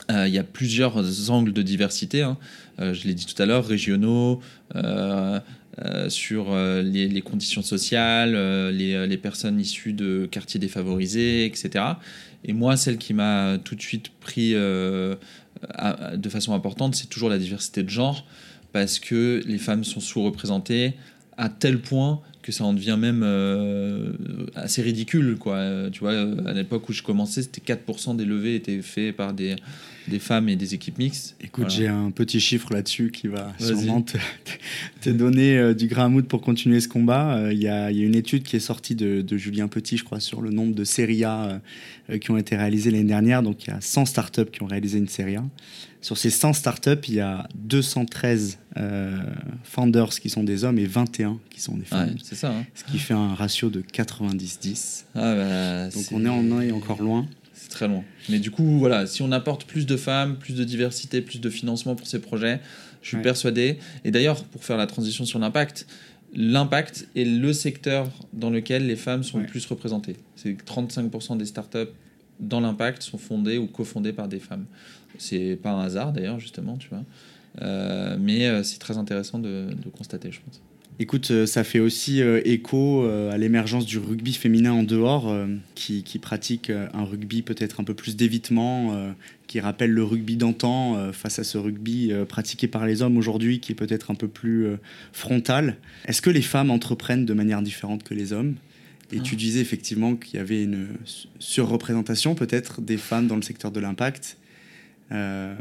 [0.09, 2.37] Il y a plusieurs angles de diversité, hein.
[2.79, 4.39] Je l'ai dit tout à l'heure, régionaux,
[6.07, 8.31] sur les, conditions sociales,
[8.71, 11.83] les, les personnes issues de quartiers défavorisés, etc.
[12.43, 15.15] Et moi, celle qui m'a tout de suite pris euh,
[16.15, 18.25] de façon importante, c'est toujours la diversité de genre,
[18.73, 20.93] parce que les femmes sont sous-représentées
[21.37, 24.13] à tel point que ça en devient même euh,
[24.55, 25.35] assez ridicule.
[25.37, 25.55] Quoi.
[25.55, 29.17] Euh, Tu vois, euh, à l'époque où je commençais, c'était 4% des levées étaient faits
[29.17, 29.57] par des,
[30.07, 31.35] des femmes et des équipes mixtes.
[31.41, 31.75] Écoute, Voilà.
[31.75, 34.17] j'ai un petit chiffre là-dessus qui va sûrement te,
[35.01, 37.49] te donner euh, du grain à moudre pour continuer ce combat.
[37.51, 40.21] Il y, y a une étude qui est sortie de, de Julien Petit, je crois,
[40.21, 41.61] sur le nombre de séries A
[42.21, 43.43] qui ont été réalisées l'année dernière.
[43.43, 45.43] Donc, il y a 100 startups qui ont réalisé une série A.
[45.99, 49.17] Sur ces 100 startups, il y a 213 euh,
[49.63, 52.15] founders qui sont des hommes et 21 qui sont des Ouais, femmes.
[52.23, 52.51] c'est ça.
[52.51, 52.65] hein.
[52.75, 55.05] Ce qui fait un ratio de 90-10.
[55.15, 57.27] Ah, bah, Donc, on est en encore loin.
[57.53, 58.03] C'est très loin.
[58.29, 61.49] Mais du coup, voilà, si on apporte plus de femmes, plus de diversité, plus de
[61.49, 62.59] financement pour ces projets,
[63.01, 63.23] je suis Ouais.
[63.23, 63.79] persuadé.
[64.05, 65.87] Et d'ailleurs, pour faire la transition sur l'impact,
[66.33, 69.43] l'impact est le secteur dans lequel les femmes sont Ouais.
[69.43, 70.17] le plus représentées.
[70.35, 71.89] C'est que 35% des startups
[72.39, 74.65] dans l'impact sont fondées ou cofondées par des femmes.
[75.17, 77.03] C'est pas un hasard d'ailleurs, justement, tu vois.
[77.63, 80.61] Euh, mais euh, c'est très intéressant de, de constater, je pense.
[80.99, 85.31] Écoute, euh, ça fait aussi euh, écho euh, à l'émergence du rugby féminin en dehors,
[85.75, 89.13] qui, qui pratique un rugby peut-être un peu plus d'évitement,
[89.45, 93.73] qui rappelle le rugby d'antan face à ce rugby pratiqué par les hommes aujourd'hui, qui
[93.73, 94.67] est peut-être un peu plus
[95.13, 95.77] frontal.
[96.05, 98.55] Est-ce que les femmes entreprennent de manière différente que les hommes?
[99.11, 99.23] Et Ah.
[99.23, 103.71] tu disais effectivement qu'il y avait une su- surreprésentation peut-être des femmes dans le secteur
[103.71, 104.37] de l'impact.
[105.13, 105.55] Euh,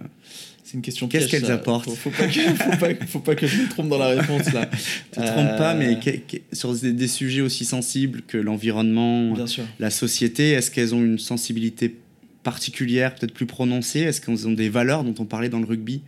[0.77, 1.55] une question Qu'est-ce qu'elles ça.
[1.55, 4.53] apportent faut, pas que, faut, pas, faut pas que je me trompe dans la réponse
[4.53, 4.67] là.
[5.11, 9.35] te trompe pas, Euh, mais que- que- sur des, des sujets aussi sensibles que l'environnement,
[9.81, 11.97] la société, est-ce qu'elles ont une sensibilité
[12.43, 14.01] particulière, peut-être plus prononcée?
[14.01, 16.03] Est-ce qu'elles ont des valeurs dont on parlait dans le rugby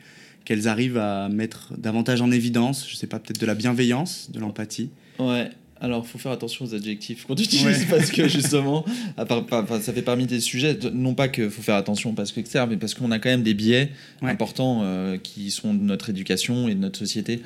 [0.44, 2.86] qu'elles arrivent à mettre davantage en évidence?
[2.88, 5.50] Je sais pas, peut-être de la bienveillance, de l'empathie Ouais.
[5.80, 7.86] Alors, faut faire attention aux adjectifs qu'on utilise Ouais.
[7.88, 8.84] parce que justement,
[9.16, 12.14] à part- pas- pas- ça fait parmi des sujets, non pas qu'il faut faire attention
[12.14, 13.90] parce que etc., mais parce qu'on a quand même des biais
[14.22, 14.30] Ouais.
[14.30, 17.40] importants euh, qui sont de notre éducation et de notre société.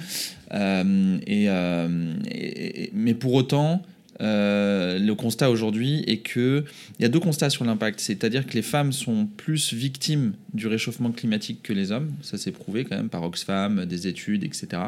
[0.53, 3.83] Euh, et, euh, et- mais pour autant,
[4.21, 6.65] euh, le constat aujourd'hui est que
[6.99, 10.67] il y a deux constats sur l'impact, c'est-à-dire que les femmes sont plus victimes du
[10.67, 14.83] réchauffement climatique que les hommes, ça s'est prouvé quand même par Oxfam, des études, etc.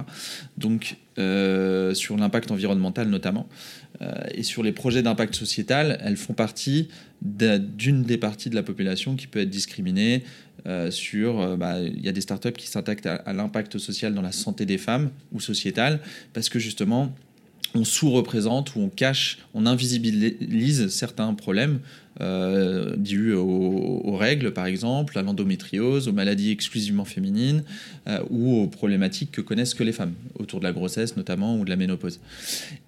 [0.59, 3.49] Donc euh, sur l'impact environnemental notamment,
[4.03, 6.89] Euh, et sur les projets d'impact sociétal, elles font partie
[7.23, 10.25] d'un- d'une des parties de la population qui peut être discriminée.
[10.91, 14.65] sur, bah, il y a des startups qui s'attaquent à l'impact social dans la santé
[14.65, 16.01] des femmes ou sociétal,
[16.33, 17.15] parce que justement,
[17.75, 21.81] on sous-représente ou on cache, on invisibilise certains problèmes
[22.21, 27.65] euh, dus aux, règles, par exemple, à l'endométriose, aux maladies exclusivement féminines
[28.07, 31.65] euh, ou aux problématiques que connaissent que les femmes, autour de la grossesse notamment ou
[31.65, 32.21] de la ménopause.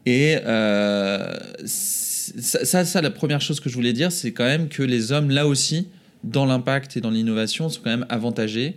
[0.07, 4.69] Et euh, ça, ça, ça, la première chose que je voulais dire, c'est quand même
[4.69, 5.89] que les hommes, là aussi,
[6.23, 8.77] dans l'impact et dans l'innovation, sont quand même avantagés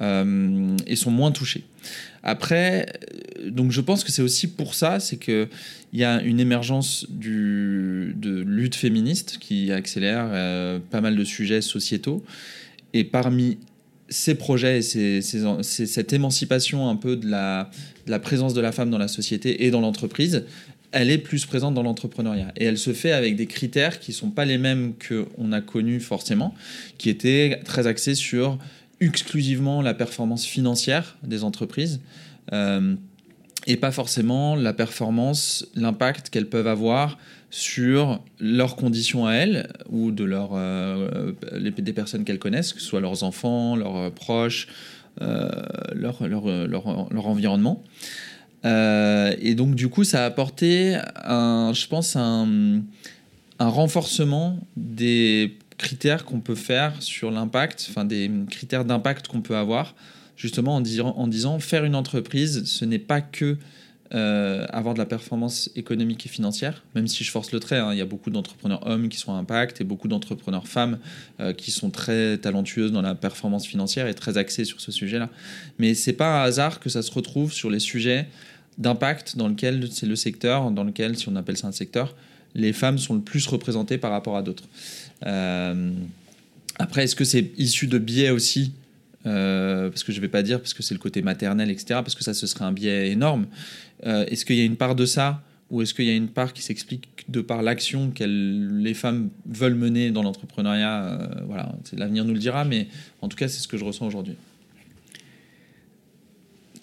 [0.00, 1.62] et sont moins touchés.
[2.24, 2.86] Après,
[3.44, 5.48] euh, donc je pense que c'est aussi pour ça, c'est que
[5.92, 11.22] il y a une émergence du, de lutte féministe qui accélère euh, pas mal de
[11.22, 12.24] sujets sociétaux.
[12.94, 13.58] Et parmi
[14.08, 17.70] ces projets et cette émancipation un peu de la,
[18.06, 20.44] de la présence de la femme dans la société et dans l'entreprise,
[20.92, 22.52] elle est plus présente dans l'entrepreneuriat.
[22.56, 25.60] Et elle se fait avec des critères qui ne sont pas les mêmes qu'on a
[25.60, 26.54] connus forcément,
[26.98, 28.58] qui étaient très axés sur
[29.04, 32.00] exclusivement la performance financière des entreprises.
[32.52, 32.96] euh,
[33.66, 37.16] et pas forcément la performance, l'impact qu'elles peuvent avoir
[37.48, 42.86] sur leurs conditions à elles ou de leur, euh, des personnes qu'elles connaissent, que ce
[42.86, 44.68] soit leurs enfants, leurs euh, proches,
[45.20, 47.82] leur, leur, leur, leur environnement.
[48.64, 52.80] Et donc, du coup, ça a apporté, un, je pense, un,
[53.60, 59.56] un renforcement des critères qu'on peut faire sur l'impact, enfin des critères d'impact qu'on peut
[59.56, 59.94] avoir,
[60.34, 63.58] justement en, disant en disant faire une entreprise, ce n'est pas que
[64.14, 67.92] euh, avoir de la performance économique et financière, même si je force le trait, hein,
[67.92, 70.98] il y a beaucoup d'entrepreneurs hommes qui sont à impact et beaucoup d'entrepreneurs femmes
[71.40, 75.28] euh, qui sont très talentueuses dans la performance financière et très axées sur ce sujet-là.
[75.78, 78.28] Mais c'est pas un hasard que ça se retrouve sur les sujets
[78.78, 82.14] d'impact dans lequel c'est le secteur dans lequel, si on appelle ça un secteur,
[82.54, 84.64] les femmes sont le plus représentées par rapport à d'autres.
[85.24, 85.92] Euh,
[86.78, 88.72] Après, est-ce que c'est issu de biais aussi
[89.26, 91.86] euh, Parce que je ne vais pas dire parce que c'est le côté maternel, etc.
[92.02, 93.46] Parce que ça, ce serait un biais énorme.
[94.06, 96.28] Euh, est-ce qu'il y a une part de ça ou est-ce qu'il y a une
[96.28, 101.30] part qui s'explique de par l'action que les femmes veulent mener dans l'entrepreneuriat?
[101.46, 102.88] Voilà, l'avenir nous le dira, mais
[103.22, 104.36] en tout cas, c'est ce que je ressens aujourd'hui.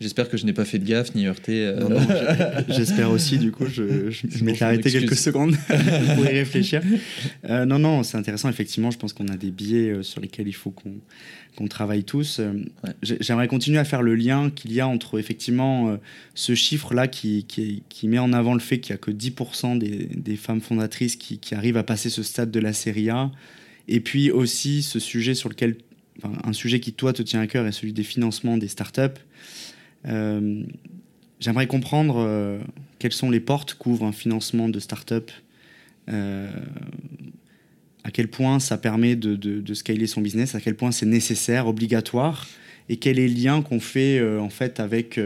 [0.02, 1.64] J'espère que je n'ai pas fait de gaffe ni heurté.
[1.64, 2.00] Euh.
[2.70, 5.56] J'espère aussi, du coup, je, je, m'étais arrêté quelques secondes
[6.16, 6.82] pour y réfléchir.
[7.46, 10.48] Euh, non, non, c'est intéressant, effectivement, je pense qu'on a des biais euh, sur lesquels
[10.48, 12.42] il faut qu'on travaille tous.
[13.04, 15.96] J'aimerais continuer à faire le lien qu'il y a entre, effectivement,
[16.34, 19.78] ce chiffre-là qui, qui, qui, met en avant le fait qu'il n'y a que 10%
[19.78, 23.30] des, des, femmes fondatrices qui, qui, arrivent à passer ce stade de la série A,
[23.88, 25.76] et puis aussi ce sujet sur lequel,
[26.44, 29.20] un sujet qui, toi, te tient à cœur est celui des financements des startups.
[30.08, 30.64] Euh,
[31.40, 32.60] j'aimerais comprendre euh,
[33.00, 35.32] quelles sont les portes qu'ouvre un financement de start-up,
[36.10, 36.52] euh,
[38.04, 42.48] à quel point ça permet de, scaler son business, à quel point c'est nécessaire, obligatoire,
[42.90, 45.20] et quel est le lien qu'on fait en fait avec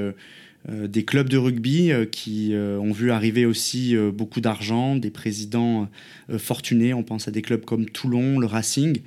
[0.70, 5.90] des clubs de rugby qui ont vu arriver aussi beaucoup d'argent, des présidents
[6.38, 9.00] fortunés, on pense à des clubs comme Toulon, le Racing,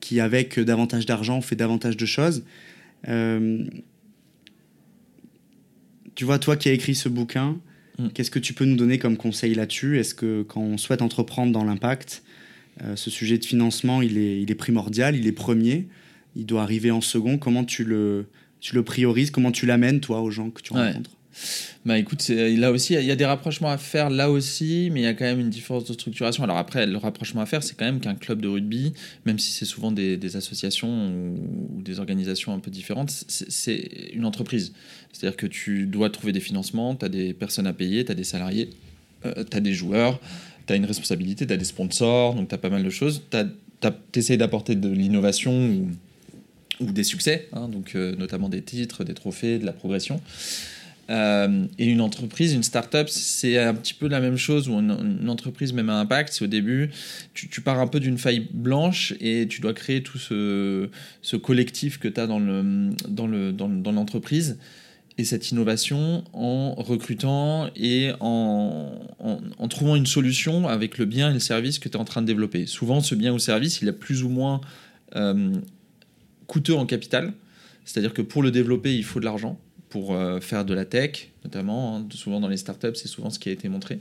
[0.00, 2.42] qui avec davantage d'argent fait davantage de choses.
[6.20, 7.56] Tu vois, toi qui as écrit ce bouquin,
[7.98, 8.08] mm.
[8.10, 9.98] qu'est-ce que tu peux nous donner comme conseil là-dessus?
[9.98, 12.24] Est-ce que quand on souhaite entreprendre dans l'impact,
[12.82, 15.88] euh, ce sujet de financement, il est, il est primordial, il est premier,
[16.36, 17.38] il doit arriver en second?
[17.38, 18.26] Comment tu le,
[18.60, 19.30] tu le priorises?
[19.30, 21.16] Comment tu l'amènes, toi, aux gens que tu rencontres?
[21.86, 25.04] Bah écoute, là aussi, il y a des rapprochements à faire là aussi, mais il
[25.04, 26.44] y a quand même une différence de structuration.
[26.44, 28.92] Alors après, le rapprochement à faire, c'est quand même qu'un club de rugby,
[29.24, 34.72] même si c'est souvent des, associations ou, des organisations un peu différentes, c'est une entreprise.
[35.12, 38.14] C'est-à-dire que tu dois trouver des financements, tu as des personnes à payer, tu as
[38.14, 38.70] des salariés,
[39.24, 40.20] euh, tu as des joueurs,
[40.66, 43.22] tu as une responsabilité, tu as des sponsors, donc tu as pas mal de choses.
[43.30, 45.86] Tu essayes d'apporter de l'innovation
[46.80, 50.20] ou, des succès, hein, donc euh, notamment des titres, des trophées, de la progression.
[51.10, 55.28] Euh, et une entreprise, une start-up, c'est un petit peu la même chose, ou une,
[55.28, 56.90] entreprise même à impact, c'est au début,
[57.34, 60.88] tu, pars un peu d'une faille blanche et tu dois créer tout ce,
[61.36, 62.38] collectif que tu as dans
[63.92, 64.58] l'entreprise.
[65.18, 71.34] Et cette innovation en recrutant et en, en, trouvant une solution avec le bien et
[71.34, 72.64] le service que tu es en train de développer.
[72.64, 74.62] Souvent, ce bien ou service, il est plus ou moins
[75.16, 75.52] euh,
[76.46, 77.34] coûteux en capital.
[77.84, 79.58] C'est-à-dire que pour le développer, il faut de l'argent
[79.90, 81.96] pour euh, faire de la tech, notamment.
[81.96, 83.98] Hein, souvent dans les startups, c'est souvent ce qui a été montré.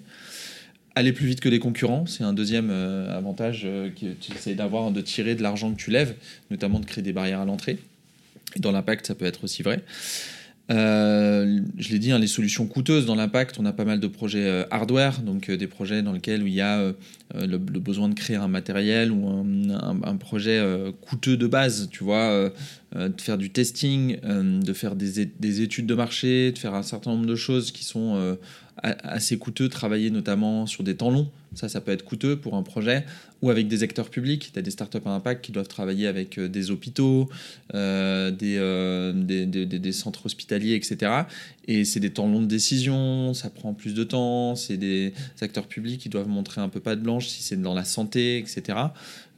[0.95, 4.56] Aller plus vite que les concurrents, c'est un deuxième euh, avantage euh, que tu essaies
[4.56, 6.15] d'avoir, de tirer de l'argent que tu lèves,
[6.52, 7.80] notamment de créer des barrières à l'entrée.
[8.58, 9.82] Dans l'impact, ça peut être aussi vrai.
[10.71, 14.08] Euh, je l'ai dit, hein, les solutions coûteuses dans l'impact, on a pas mal de
[14.08, 16.93] projets euh, hardware, donc euh, des projets dans lesquels il y a
[17.34, 20.63] le, besoin de créer un matériel ou un, projet
[21.01, 22.51] coûteux de base, tu vois,
[22.95, 27.12] de faire du testing, de faire des, des, études de marché, de faire un certain
[27.12, 28.38] nombre de choses qui sont
[28.82, 31.29] assez coûteux, travailler notamment sur des temps longs.
[31.53, 33.05] Ça, ça peut être coûteux pour un projet.
[33.41, 34.52] Ou avec des acteurs publics.
[34.54, 37.30] Tu as des startups à impact qui doivent travailler avec euh, des hôpitaux,
[37.73, 41.12] euh, euh, des, centres hospitaliers, etc.
[41.67, 44.56] Et c'est des temps longs de décision, ça prend plus de temps.
[44.56, 47.73] C'est des acteurs publics qui doivent montrer un peu pas de blanche si c'est dans
[47.73, 48.78] la santé, etc.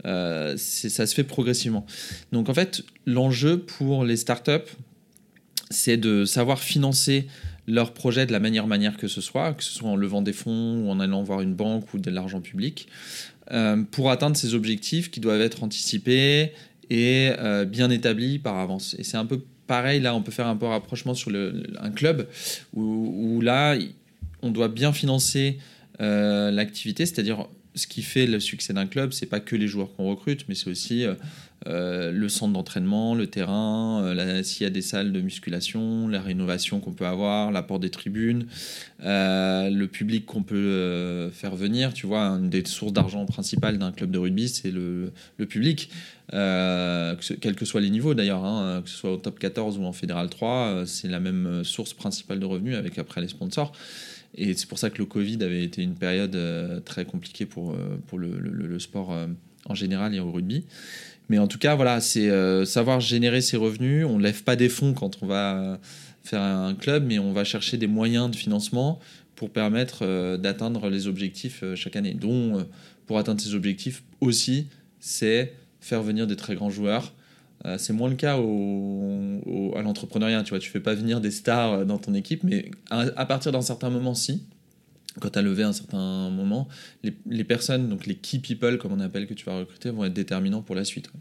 [0.04, 1.86] ça se fait progressivement.
[2.32, 4.72] Donc en fait, l'enjeu pour les startups,
[5.70, 7.28] c'est de savoir financer
[7.68, 10.34] leur projet de la manière manière que ce soit, que ce soit en levant des
[10.34, 12.88] fonds ou en allant voir une banque ou de l'argent public,
[13.92, 16.54] pour atteindre ces objectifs qui doivent être anticipés
[16.92, 18.96] et euh, bien établis par avance.
[19.00, 21.32] Et c'est un peu pareil, là on peut faire un peu rapprochement sur
[21.80, 22.28] un club,
[22.74, 23.78] où, là
[24.42, 25.58] on doit bien financer
[26.02, 29.96] euh, l'activité, c'est-à-dire ce qui fait le succès d'un club, c'est pas que les joueurs
[29.96, 31.06] qu'on recrute, mais c'est aussi
[31.67, 36.19] euh, le centre d'entraînement, le terrain, euh, s'il y a des salles de musculation, la
[36.19, 38.47] rénovation qu'on peut avoir, l'apport des tribunes,
[39.04, 41.93] euh, le public qu'on peut faire venir.
[41.93, 45.12] Tu vois, une des sources d'argent principales d'un club de rugby, c'est le,
[45.47, 45.91] public.
[46.32, 49.93] quels que soient les niveaux d'ailleurs, hein, que ce soit au top 14 ou en
[49.93, 53.72] fédéral 3, c'est la même source principale de revenus avec après les sponsors.
[54.34, 56.38] Et c'est pour ça que le Covid avait été une période
[56.86, 57.76] très compliquée pour,
[58.07, 59.16] pour le, le sport
[59.66, 60.66] en général et au rugby.
[61.32, 64.05] Mais en tout cas, voilà, c'est euh, savoir générer ses revenus.
[64.05, 65.79] On ne lève pas des fonds quand on va
[66.25, 68.99] faire un club, mais on va chercher des moyens de financement
[69.38, 72.15] pour permettre euh, d'atteindre les objectifs euh, chaque année.
[72.15, 72.67] Dont,
[73.05, 74.67] pour atteindre ces objectifs aussi,
[74.99, 77.13] c'est faire venir des très grands joueurs.
[77.77, 80.43] c'est moins le cas au, à l'entrepreneuriat.
[80.43, 83.61] Tu vois, tu fais pas venir des stars dans ton équipe, mais à partir d'un
[83.61, 84.43] certain moment, si
[85.20, 86.68] quand tu as levé un certain moment,
[87.03, 90.14] les, personnes, donc les key people, comme on appelle, que tu vas recruter, vont être
[90.14, 91.12] déterminants pour la suite.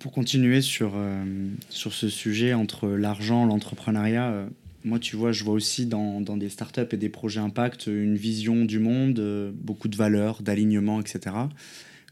[0.00, 1.24] Pour continuer sur, euh,
[1.70, 4.46] sur ce sujet entre l'argent, l'entrepreneuriat, euh,
[4.82, 8.16] moi, tu vois, je vois aussi dans, dans, des startups et des projets impact une
[8.16, 11.36] vision du monde, euh, beaucoup de valeurs, d'alignement, etc.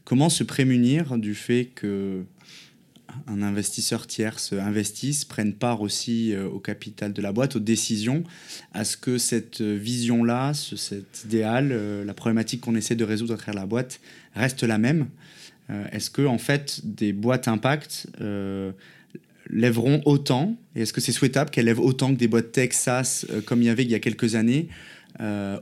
[0.05, 2.25] Comment se prémunir du fait que
[3.27, 8.23] un investisseur tierce investisse, prenne part aussi au capital de la boîte, aux décisions,
[8.73, 13.61] à ce que cette vision-là, cet idéal, la problématique qu'on essaie de résoudre à travers
[13.61, 13.99] la boîte
[14.35, 15.07] reste la même?
[15.69, 18.71] Euh, est-ce que en fait des boîtes impact euh,
[19.49, 20.57] lèveront autant?
[20.75, 23.61] Et est-ce que c'est souhaitable qu'elles lèvent autant que des boîtes tech SaaS euh, comme
[23.61, 24.67] il y avait il y a quelques années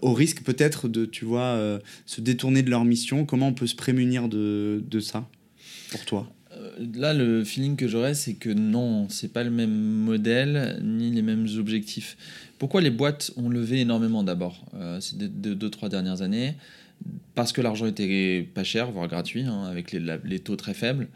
[0.01, 1.59] au risque peut-être de, tu vois,
[2.05, 3.25] se détourner de leur mission?
[3.25, 5.27] Comment on peut se prémunir de ça
[5.89, 6.31] pour toi?
[6.95, 11.21] Là, le feeling que j'aurais, c'est que non, c'est pas le même modèle ni les
[11.21, 12.17] mêmes objectifs.
[12.57, 14.65] Pourquoi les boîtes ont levé énormément d'abord
[14.99, 16.55] ces deux, deux, trois dernières années?
[17.35, 21.07] Parce que l'argent était pas cher, voire gratuit, hein, avec les, taux très faibles.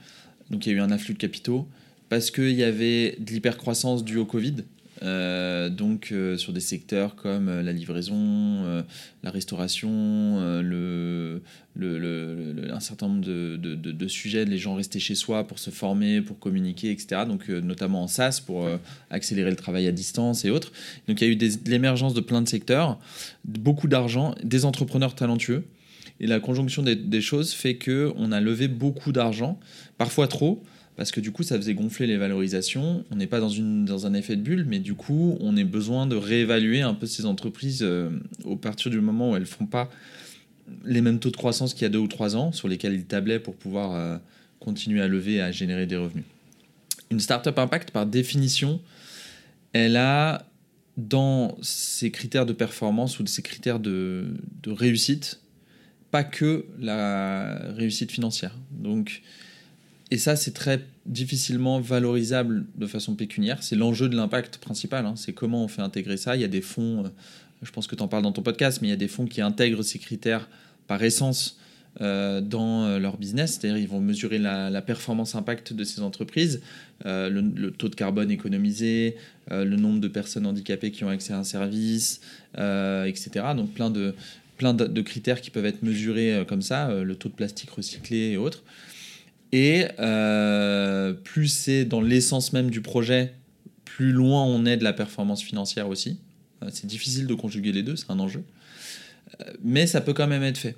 [0.50, 1.68] Donc il y a eu un afflux de capitaux.
[2.10, 4.58] Parce qu'il y avait de l'hypercroissance due au Covid.
[5.04, 8.84] Euh, donc euh, sur des secteurs comme euh, la livraison,
[9.24, 11.42] la restauration, un
[12.80, 17.24] certain nombre de, sujets, les gens restaient chez soi pour se former, pour communiquer, etc.
[17.28, 18.68] Donc notamment en SaaS pour
[19.10, 20.72] accélérer le travail à distance et autres.
[21.08, 23.00] Donc il y a eu l'émergence de plein de secteurs,
[23.44, 25.64] beaucoup d'argent, des entrepreneurs talentueux
[26.20, 29.60] et la conjonction des, choses fait que on a levé beaucoup d'argent,
[29.98, 30.64] parfois trop,
[30.96, 33.06] parce que du coup ça faisait gonfler les valorisations.
[33.12, 35.64] On n'est pas dans, une, dans un effet de bulle, mais du coup on a
[35.64, 38.10] besoin de réévaluer un peu ces entreprises euh,
[38.44, 39.90] au partir du moment où elles font pas
[40.84, 43.06] les mêmes taux de croissance qu'il y a deux ou trois ans, sur lesquels ils
[43.06, 44.18] tablaient pour pouvoir euh,
[44.60, 46.24] continuer à lever et à générer des revenus.
[47.12, 48.82] Une startup impact, par définition,
[49.74, 50.50] elle a
[50.98, 54.34] dans ses critères de performance ou de ses critères de,
[54.64, 55.42] de réussite
[56.12, 58.56] pas que la réussite financière.
[58.72, 59.22] Donc,
[60.12, 63.64] et ça, c'est très difficilement valorisable de façon pécuniaire.
[63.64, 65.06] C'est l'enjeu de l'impact principal.
[65.06, 65.16] Hein.
[65.16, 66.36] C'est comment on fait intégrer ça.
[66.36, 67.10] Il y a des fonds, euh,
[67.64, 69.26] je pense que tu en parles dans ton podcast, mais il y a des fonds
[69.26, 70.48] qui intègrent ces critères
[70.88, 71.60] par essence
[72.02, 73.54] euh, dans euh, leur business.
[73.54, 76.62] C'est-à-dire ils vont mesurer la, performance impact de ces entreprises,
[77.04, 79.18] le, taux de carbone économisé,
[79.50, 82.22] le nombre de personnes handicapées qui ont accès à un service,
[82.56, 83.30] etc.
[83.56, 84.14] Donc plein de,
[84.58, 88.38] plein de, critères qui peuvent être mesurés comme ça, le taux de plastique recyclé et
[88.38, 88.64] autres.
[89.52, 93.34] Et euh, plus c'est dans l'essence même du projet,
[93.86, 96.20] plus loin on est de la performance financière aussi.
[96.70, 98.44] c'est difficile de conjuguer les deux, c'est un enjeu.
[99.64, 100.76] mais ça peut quand même être fait.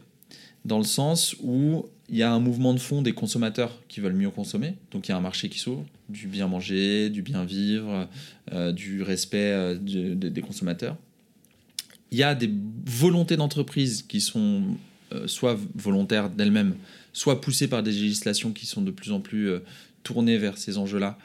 [0.65, 4.13] Dans le sens où il y a un mouvement de fond des consommateurs qui veulent
[4.13, 4.76] mieux consommer.
[4.91, 8.07] Donc il y a un marché qui s'ouvre, du bien manger, du bien vivre,
[8.74, 10.97] du respect des consommateurs
[12.11, 12.49] il y a des
[12.86, 14.63] volontés d'entreprise qui sont
[15.13, 16.76] euh, soit volontaires d'elles-mêmes,
[17.18, 19.59] soit poussées par des législations qui sont de plus en plus euh,
[20.03, 21.18] tournées vers ces enjeux-là.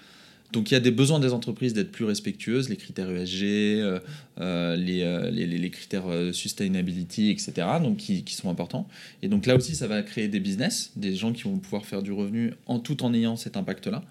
[0.53, 4.76] Donc il y a des besoins des entreprises d'être plus respectueuses, les critères ESG, euh,
[4.76, 8.86] les, les, les, critères sustainability, etc., donc qui, sont importants.
[9.22, 12.03] Et donc là aussi, ça va créer des business, des gens qui vont pouvoir faire
[12.03, 14.03] du revenu en tout en ayant cet impact-là.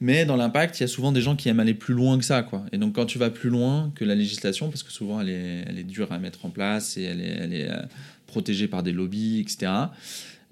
[0.00, 2.24] Mais dans l'impact, il y a souvent des gens qui aiment aller plus loin que
[2.24, 2.42] ça.
[2.42, 2.64] Quoi.
[2.72, 5.84] Et donc quand tu vas plus loin que la législation, parce que souvent elle est,
[5.84, 7.82] dure à mettre en place et elle est, euh,
[8.26, 9.86] protégée par des lobbies, etc., euh,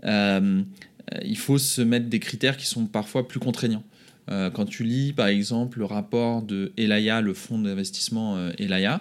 [0.04, 3.84] il faut se mettre des critères qui sont parfois plus contraignants.
[4.30, 9.00] Euh, quand tu lis par exemple le rapport de Elaya, le fonds d'investissement Elaya,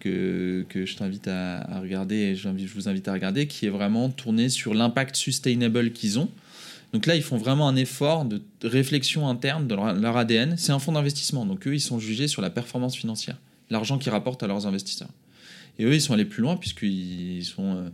[0.00, 4.74] que, je t'invite à, regarder, je vous invite à regarder, qui est vraiment tourné sur
[4.74, 6.28] l'impact sustainable qu'ils ont.
[6.92, 10.56] Donc là, ils font vraiment un effort de réflexion interne de leur, ADN.
[10.56, 13.36] C'est un fonds d'investissement, donc eux, ils sont jugés sur la performance financière,
[13.70, 15.10] l'argent qu'ils rapportent à leurs investisseurs.
[15.78, 17.88] Et eux, ils sont allés plus loin puisqu'ils sont euh,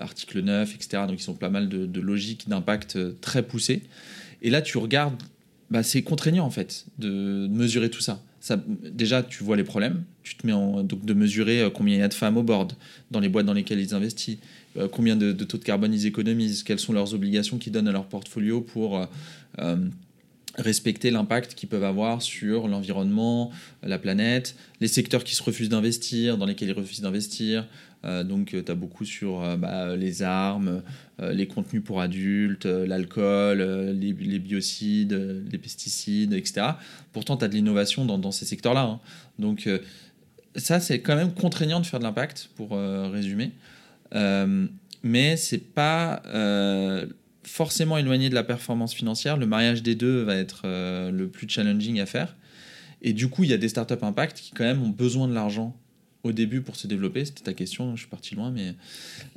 [0.00, 1.04] article 9, etc.
[1.08, 3.82] Donc ils ont pas mal de, logiques d'impact euh, très poussées.
[4.42, 5.22] Et là, tu regardes,
[5.70, 8.22] bah, c'est contraignant en fait de mesurer tout ça.
[8.66, 10.04] Déjà, tu vois les problèmes.
[10.22, 12.42] Tu te mets en, donc de mesurer euh, combien il y a de femmes au
[12.42, 12.74] board
[13.10, 14.38] dans les boîtes dans lesquelles ils investissent
[14.76, 17.92] euh, combien de, taux de carbone ils économisent, quelles sont leurs obligations qu'ils donnent à
[17.92, 19.06] leur portfolio pour euh,
[19.60, 19.76] euh,
[20.56, 23.50] respecter l'impact qu'ils peuvent avoir sur l'environnement,
[23.82, 27.66] la planète, les secteurs qui se refusent d'investir, dans lesquels ils refusent d'investir.
[28.24, 30.82] donc, tu as beaucoup sur bah, les armes,
[31.18, 33.62] les contenus pour adultes, l'alcool,
[33.98, 36.66] les, biocides, les pesticides, etc.
[37.12, 38.82] Pourtant, tu as de l'innovation dans, ces secteurs-là.
[38.82, 39.00] Hein.
[39.38, 39.68] Donc,
[40.54, 43.52] ça, c'est quand même contraignant de faire de l'impact, pour résumer.
[44.14, 44.66] Euh,
[45.02, 47.06] mais c'est pas euh,
[47.44, 49.36] forcément éloigné de la performance financière.
[49.36, 52.36] Le mariage des deux va être euh, le plus challenging à faire.
[53.02, 55.34] Et du coup, il y a des startups impact qui quand même ont besoin de
[55.34, 55.76] l'argent
[56.24, 58.74] au début pour se développer C'était ta question, je suis parti loin, mais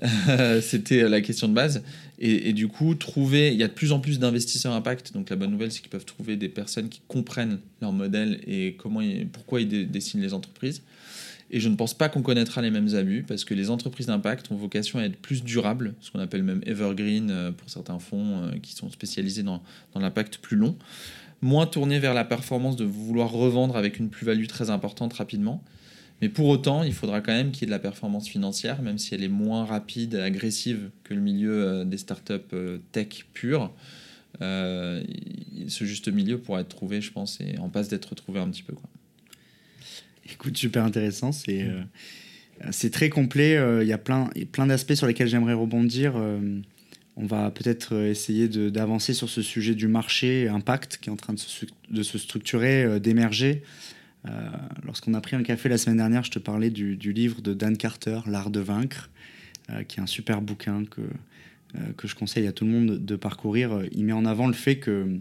[0.61, 1.83] c'était la question de base.
[2.17, 5.13] Et, du coup, trouver, il y a de plus en plus d'investisseurs impact.
[5.13, 8.75] Donc la bonne nouvelle, c'est qu'ils peuvent trouver des personnes qui comprennent leur modèle et
[8.79, 9.01] comment
[9.33, 10.81] pourquoi ils dessinent les entreprises.
[11.49, 14.51] Et je ne pense pas qu'on connaîtra les mêmes abus parce que les entreprises d'impact
[14.51, 18.43] ont vocation à être plus durables, ce qu'on appelle même evergreen euh, pour certains fonds
[18.43, 19.61] euh, qui sont spécialisés dans,
[19.93, 20.75] dans l'impact plus long.
[21.41, 25.63] Moins tournés vers la performance de vouloir revendre avec une plus-value très importante rapidement.
[26.21, 28.97] Mais pour autant, il faudra quand même qu'il y ait de la performance financière, même
[28.97, 33.71] si elle est moins rapide et agressive que le milieu euh, des startups tech pures.
[34.41, 35.03] ce
[35.67, 38.73] juste milieu pourra être trouvé, je pense, et en passe d'être trouvé un petit peu.
[40.31, 41.31] Écoute, super intéressant.
[41.31, 41.63] C'est
[42.65, 43.55] euh, c'est très complet.
[43.55, 46.13] Euh, il y a plein, plein d'aspects sur lesquels j'aimerais rebondir.
[46.15, 46.59] Euh,
[47.15, 51.33] on va peut-être essayer d'avancer sur ce sujet du marché impact qui est en train
[51.33, 53.63] de se, structurer, d'émerger.
[54.85, 57.55] Lorsqu'on a pris un café la semaine dernière, je te parlais du, du livre de
[57.55, 59.09] Dan Carter, L'art de vaincre,
[59.87, 61.01] qui est un super bouquin que,
[61.93, 63.81] que je conseille à tout le monde de parcourir.
[63.93, 65.17] Il met en avant le fait que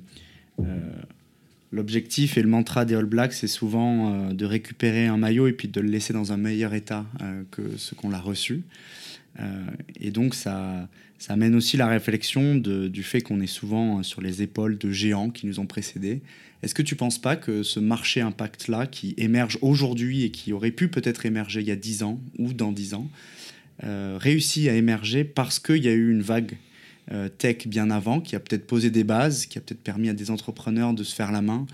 [1.73, 5.53] L'objectif et le mantra des All Blacks, c'est souvent euh, de récupérer un maillot et
[5.53, 8.63] puis de le laisser dans un meilleur état euh, que ce qu'on l'a reçu.
[9.41, 9.65] Euh,
[10.01, 10.89] et donc, ça,
[11.19, 15.31] ça amène aussi la réflexion du fait qu'on est souvent sur les épaules de géants
[15.31, 16.23] qui nous ont précédés.
[16.63, 20.53] Est-ce que tu ne penses pas que ce marché impact-là, qui émerge aujourd'hui et qui
[20.53, 23.11] aurait pu peut-être émerger il y a 10 ans ou dans 10 ans,
[23.83, 26.57] réussit à émerger parce qu'il y a eu une vague
[27.39, 30.31] tech bien avant, qui a peut-être posé des bases, qui a peut-être permis à des
[30.31, 31.67] entrepreneurs de se faire la main,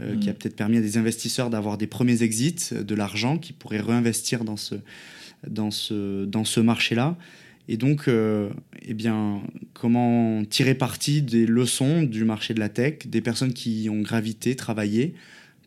[0.00, 0.36] euh, qui a mm.
[0.36, 4.42] peut-être permis à des investisseurs d'avoir des premiers exits, euh, de l'argent, qui pourraient réinvestir
[4.42, 4.74] dans ce,
[5.48, 7.16] dans ce, dans ce marché-là.
[7.68, 9.40] Et donc, eh bien,
[9.72, 14.54] comment tirer parti des leçons du marché de la tech, des personnes qui ont gravité,
[14.54, 15.14] travaillé,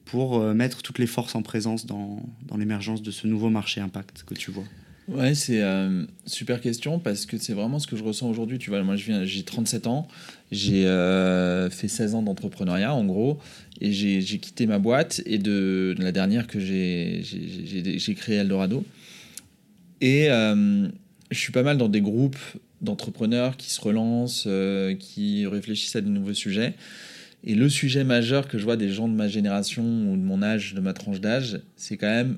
[0.05, 4.25] pour mettre toutes les forces en présence dans, dans l'émergence de ce nouveau marché impact
[4.27, 4.65] que tu vois?
[5.07, 8.59] Ouais, c'est euh, super question parce que c'est vraiment ce que je ressens aujourd'hui.
[8.59, 10.07] Tu vois, moi, j'ai 37 ans,
[10.51, 13.39] j'ai euh, fait 16 ans d'entrepreneuriat en gros,
[13.79, 18.83] et j'ai, quitté ma boîte et de, la dernière que j'ai, j'ai, créé Eldorado.
[20.01, 20.89] Et euh,
[21.31, 22.37] je suis pas mal dans des groupes
[22.81, 24.47] d'entrepreneurs qui se relancent,
[24.99, 26.73] qui réfléchissent à de nouveaux sujets.
[27.45, 30.43] Et le sujet majeur que je vois des gens de ma génération ou de mon
[30.43, 32.37] âge, de ma tranche d'âge, c'est quand même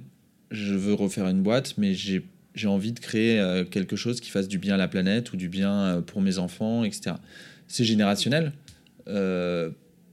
[0.52, 2.24] je veux refaire une boîte, mais j'ai
[2.60, 5.38] j'ai envie de créer euh, quelque chose qui fasse du bien à la planète ou
[5.38, 7.16] du bien euh, pour mes enfants, etc.
[7.68, 8.52] C'est générationnel.
[9.08, 9.70] Euh,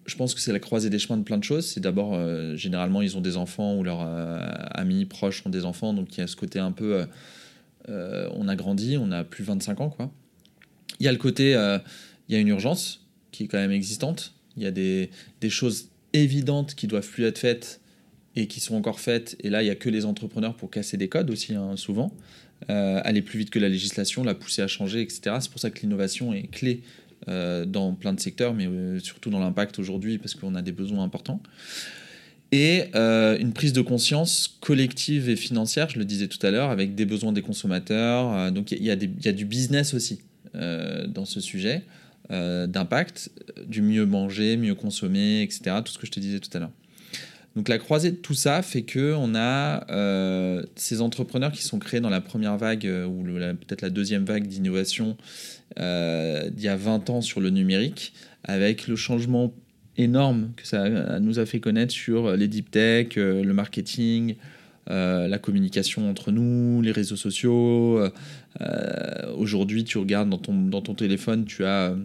[0.06, 1.66] je pense que c'est la croisée des chemins de plein de choses.
[1.66, 2.16] C'est d'abord,
[2.56, 4.06] généralement, ils ont des enfants ou leurs
[4.70, 7.04] amis proches ont des enfants, donc il y a ce côté un peu,
[7.88, 10.12] on a grandi, on a plus 25 ans, quoi.
[11.00, 11.50] Il y a le côté,
[12.28, 14.34] il y a une urgence qui est quand même existante.
[14.56, 17.80] Il y a des, des choses évidentes qui doivent plus être faites
[18.36, 19.36] et qui sont encore faites.
[19.42, 22.12] Et là, il n'y a que les entrepreneurs pour casser des codes aussi, hein, souvent.
[22.70, 25.36] Euh, aller plus vite que la législation, la pousser à changer, etc.
[25.40, 26.82] C'est pour ça que l'innovation est clé
[27.28, 30.72] euh, dans plein de secteurs, mais euh, surtout dans l'impact aujourd'hui, parce qu'on a des
[30.72, 31.40] besoins importants.
[32.52, 36.94] Et une prise de conscience collective et financière, je le disais tout à l'heure, avec
[36.94, 38.52] des besoins des consommateurs.
[38.52, 40.20] donc il y, y, a du business aussi
[40.54, 41.82] dans ce sujet
[42.30, 43.30] d'impact,
[43.66, 45.78] du mieux manger, mieux consommer, etc.
[45.84, 46.70] Tout ce que je te disais tout à l'heure.
[47.56, 51.78] Donc la croisée de tout ça fait que on a euh, ces entrepreneurs qui sont
[51.78, 55.16] créés dans la première vague euh, ou peut-être la deuxième vague d'innovation
[55.80, 58.12] euh, d'il y a 20 ans sur le numérique,
[58.44, 59.54] avec le changement
[59.96, 64.36] énorme que ça nous a fait connaître sur les deep tech, le marketing,
[64.88, 67.98] la communication entre nous, les réseaux sociaux.
[69.34, 71.96] Aujourd'hui, tu regardes dans ton, dans ton téléphone, tu as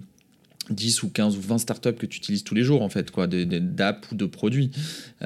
[0.69, 3.27] 10 ou 15 ou 20 startups que tu utilises tous les jours, en fait, quoi,
[3.27, 4.71] d'apps ou de produits,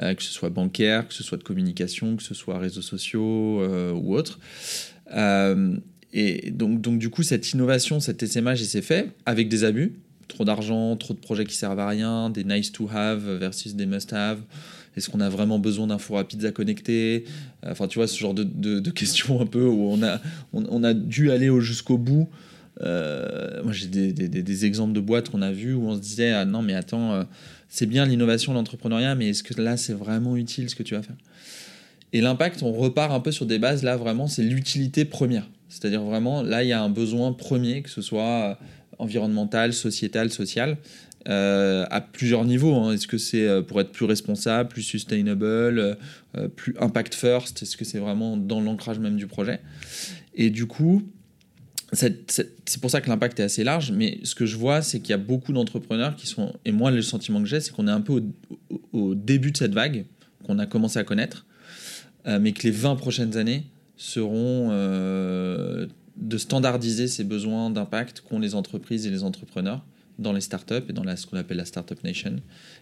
[0.02, 3.60] euh, que ce soit bancaire, que ce soit de communication, que ce soit réseaux sociaux
[3.62, 4.38] euh, ou autres.
[5.14, 5.76] Euh,
[6.12, 9.94] et donc, donc, du coup, cette innovation, cet essaimage, il s'est fait avec des abus.
[10.28, 13.86] Trop d'argent, trop de projets qui servent à rien, des nice to have versus des
[13.86, 14.40] must have.
[14.96, 17.24] Est-ce qu'on a vraiment besoin d'infos rapides à connecter?
[17.64, 20.20] Enfin, tu vois, ce genre de, de, questions un peu où on a,
[20.52, 22.28] on, on a dû aller jusqu'au bout
[22.82, 26.44] euh, moi, j'ai des, exemples de boîtes qu'on a vues où on se disait ah
[26.44, 27.24] non, mais attends, euh,
[27.68, 31.02] c'est bien l'innovation, l'entrepreneuriat, mais est-ce que là, c'est vraiment utile ce que tu vas
[31.02, 31.16] faire?
[32.12, 35.48] Et l'impact, on repart un peu sur des bases, là, vraiment, c'est l'utilité première.
[35.68, 38.54] C'est-à-dire vraiment, là, il y a un besoin premier, que ce soit euh,
[38.98, 40.76] environnemental, sociétal, social,
[41.28, 42.72] à plusieurs niveaux.
[42.72, 42.92] Hein.
[42.92, 45.98] Est-ce que c'est pour être plus responsable, plus sustainable,
[46.54, 47.64] plus impact first?
[47.64, 49.58] Est-ce que c'est vraiment dans l'ancrage même du projet?
[50.36, 51.02] Et du coup,
[51.96, 55.10] c'est pour ça que l'impact est assez large, mais ce que je vois, c'est qu'il
[55.10, 57.92] y a beaucoup d'entrepreneurs qui sont, et moi le sentiment que j'ai, c'est qu'on est
[57.92, 58.22] un peu
[58.92, 60.04] au, début de cette vague,
[60.44, 61.46] qu'on a commencé à connaître,
[62.26, 63.64] euh, mais que les 20 prochaines années,
[63.98, 69.84] seront de standardiser ces besoins d'impact qu'ont les entreprises et les entrepreneurs
[70.18, 72.36] dans les startups et dans ce qu'on appelle la Startup Nation,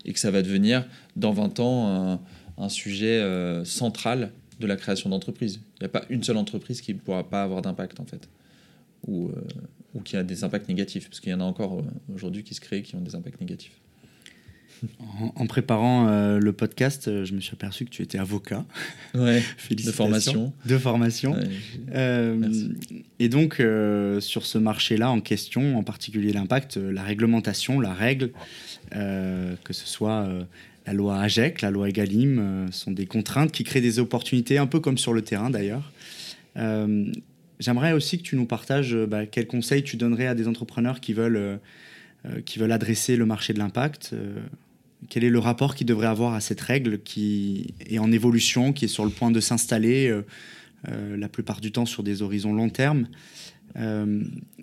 [0.05, 0.85] et que ça va devenir
[1.17, 2.21] dans 20 ans
[2.59, 3.23] un, sujet
[3.65, 5.61] central de la création d'entreprises.
[5.77, 8.29] Il n'y a pas une seule entreprise qui ne pourra pas avoir d'impact en fait,
[9.07, 9.31] ou,
[9.95, 11.83] ou qui a des impacts négatifs, parce qu'il y en a encore
[12.13, 13.81] aujourd'hui qui se créent qui ont des impacts négatifs.
[15.37, 18.65] En, préparant euh, le podcast, euh, je me suis aperçu que tu étais avocat.
[19.15, 20.53] Ouais, de formation.
[20.67, 21.37] De formation.
[21.95, 22.51] Euh,
[23.19, 23.63] et donc,
[24.21, 28.31] sur ce marché-là en question, en particulier l'impact, la réglementation, la règle,
[28.91, 30.29] que ce soit
[30.87, 34.81] la loi AGEC, la loi EGalim, sont des contraintes qui créent des opportunités, un peu
[34.81, 35.93] comme sur le terrain d'ailleurs.
[37.65, 41.15] J'aimerais aussi que tu nous partages bah, quels conseils tu donnerais à des entrepreneurs qui
[41.15, 41.59] veulent,
[42.45, 44.15] qui veulent adresser le marché de l'impact
[45.09, 48.87] quel est le rapport qu'il devrait avoir à cette règle qui est en évolution, qui
[48.87, 50.23] est sur le point de s'installer euh,
[50.89, 53.07] euh, la plupart du temps sur des horizons long terme
[53.77, 54.23] euh,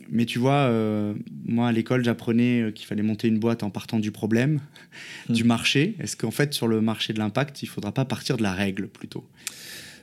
[0.09, 0.71] mais tu vois,
[1.45, 4.61] moi à l'école, j'apprenais qu'il fallait monter une boîte en partant du problème,
[5.27, 5.33] hmm.
[5.33, 5.95] du marché.
[5.99, 8.53] Est-ce qu'en fait, sur le marché de l'impact, il ne faudra pas partir de la
[8.53, 9.27] règle plutôt?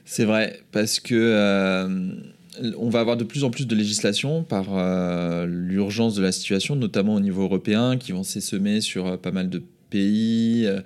[0.05, 1.15] C'est vrai, parce que
[2.77, 4.65] on va avoir de plus en plus de législation par
[5.45, 9.61] l'urgence de la situation, notamment au niveau européen, qui vont s'essemer sur pas mal de
[9.89, 10.65] pays.
[10.65, 10.81] Euh,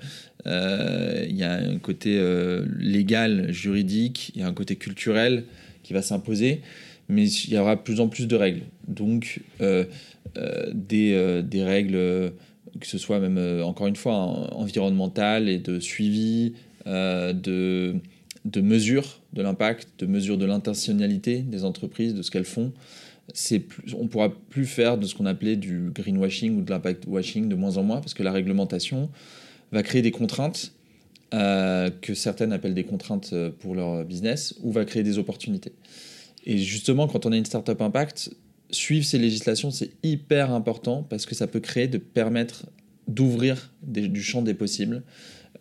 [0.45, 5.45] euh, il y a un côté euh, légal, juridique, il y a un côté culturel
[5.84, 6.61] qui va s'imposer,
[7.07, 8.63] mais il y aura de plus en plus de règles.
[8.88, 9.41] Donc,
[10.74, 12.34] des, des, règles,
[12.80, 14.13] que ce soit même, encore une fois,
[14.55, 16.53] environnementales et de suivi,
[16.86, 17.95] de,
[18.46, 22.74] de mesure de l'impact, de mesure de l'intentionnalité des entreprises, de ce qu'elles font.
[23.98, 27.56] On pourra plus faire de ce qu'on appelait du greenwashing ou de l'impact washing de
[27.56, 29.10] moins en moins parce que la réglementation
[29.72, 30.74] va créer des contraintes
[31.34, 35.72] euh, que certaines appellent des contraintes euh, pour leur business ou va créer des opportunités.
[36.46, 38.36] Et justement, quand on a une startup impact,
[38.72, 42.66] suivre ces législations, c'est hyper important parce que ça peut créer, de permettre
[43.08, 45.04] d'ouvrir du champ des possibles.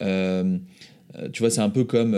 [0.00, 0.58] Euh,
[1.32, 2.16] tu vois, c'est un peu comme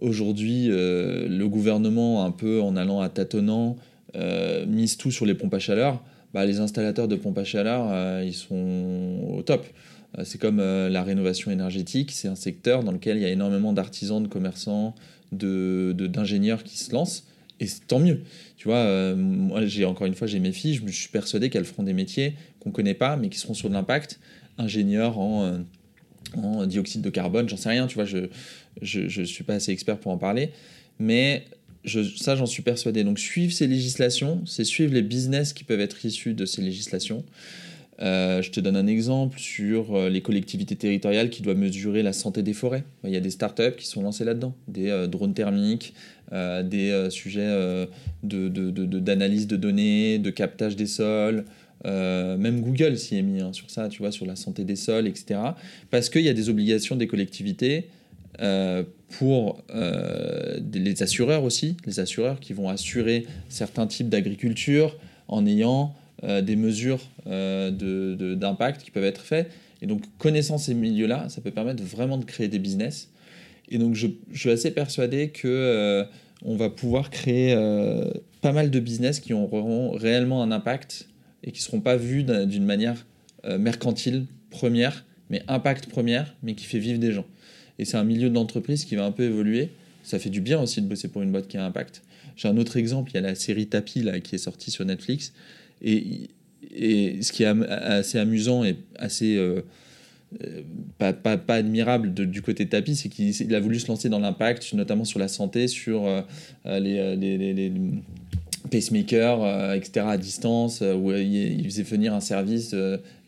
[0.00, 3.76] aujourd'hui le gouvernement, un peu en allant à tâtonnant,
[4.14, 6.02] euh, mise tout sur les pompes à chaleur,
[6.34, 9.66] bah, les installateurs de pompes à chaleur, euh, ils sont au top.
[10.18, 13.72] Euh, c'est comme la rénovation énergétique, c'est un secteur dans lequel il y a énormément
[13.72, 14.94] d'artisans, de commerçants,
[15.32, 17.24] d'ingénieurs de, qui se lancent.
[17.60, 18.22] Et tant mieux.
[18.56, 21.64] Tu vois, moi, j'ai encore une fois, j'ai mes filles, je me suis persuadé qu'elles
[21.64, 24.18] feront des métiers qu'on ne connaît pas, mais qui seront sur de l'impact.
[24.58, 25.60] Ingénieurs en,
[26.36, 28.28] en, dioxyde de carbone, j'en sais rien, tu vois, je
[28.80, 30.50] je, suis pas assez expert pour en parler.
[30.98, 31.44] Mais
[32.16, 33.04] ça, j'en suis persuadé.
[33.04, 37.24] Donc, suivre ces législations, c'est suivre les business qui peuvent être issus de ces législations.
[38.00, 42.12] Euh, je te donne un exemple sur euh, les collectivités territoriales qui doivent mesurer la
[42.12, 42.84] santé des forêts.
[43.04, 45.94] Il y a des startups qui sont lancées là-dedans, des euh, drones thermiques,
[46.32, 47.86] des sujets
[48.22, 51.44] d'analyse de, de, données, de captage des sols.
[51.84, 55.06] Même Google s'y est mis hein, sur ça, tu vois, sur la santé des sols,
[55.06, 55.40] etc.
[55.90, 57.88] Parce qu'il y a des obligations des collectivités
[58.40, 64.96] euh, pour euh, les assureurs aussi, les assureurs qui vont assurer certains types d'agriculture
[65.28, 69.50] en ayant euh, des mesures d'impact qui peuvent être faites.
[69.82, 73.10] Et donc, connaissant ces milieux-là, ça peut permettre vraiment de créer des business.
[73.68, 76.06] Et donc, je, suis assez persuadé que
[76.42, 77.54] on va pouvoir créer
[78.40, 81.08] pas mal de business qui auront réellement un impact
[81.44, 83.04] et qui ne seront pas vus d'une manière
[83.58, 87.26] mercantile première, mais impact première, mais qui fait vivre des gens.
[87.78, 89.70] Et c'est un milieu d'entreprise qui va un peu évoluer.
[90.02, 92.02] Ça fait du bien aussi de bosser pour une boîte qui a impact.
[92.36, 94.84] J'ai un autre exemple, il y a la série Tapi là, qui est sortie sur
[94.84, 95.32] Netflix.
[95.82, 96.28] Et,
[96.74, 99.62] et ce qui est assez amusant et assez euh,
[100.42, 100.62] euh,
[100.98, 104.18] pas, pas, pas, admirable du côté de Tapi, c'est qu'il a voulu se lancer dans
[104.18, 106.22] l'impact, notamment sur la santé, sur euh,
[106.64, 107.72] les,
[108.70, 112.74] pacemakers, etc., à distance, où il, faisait venir un service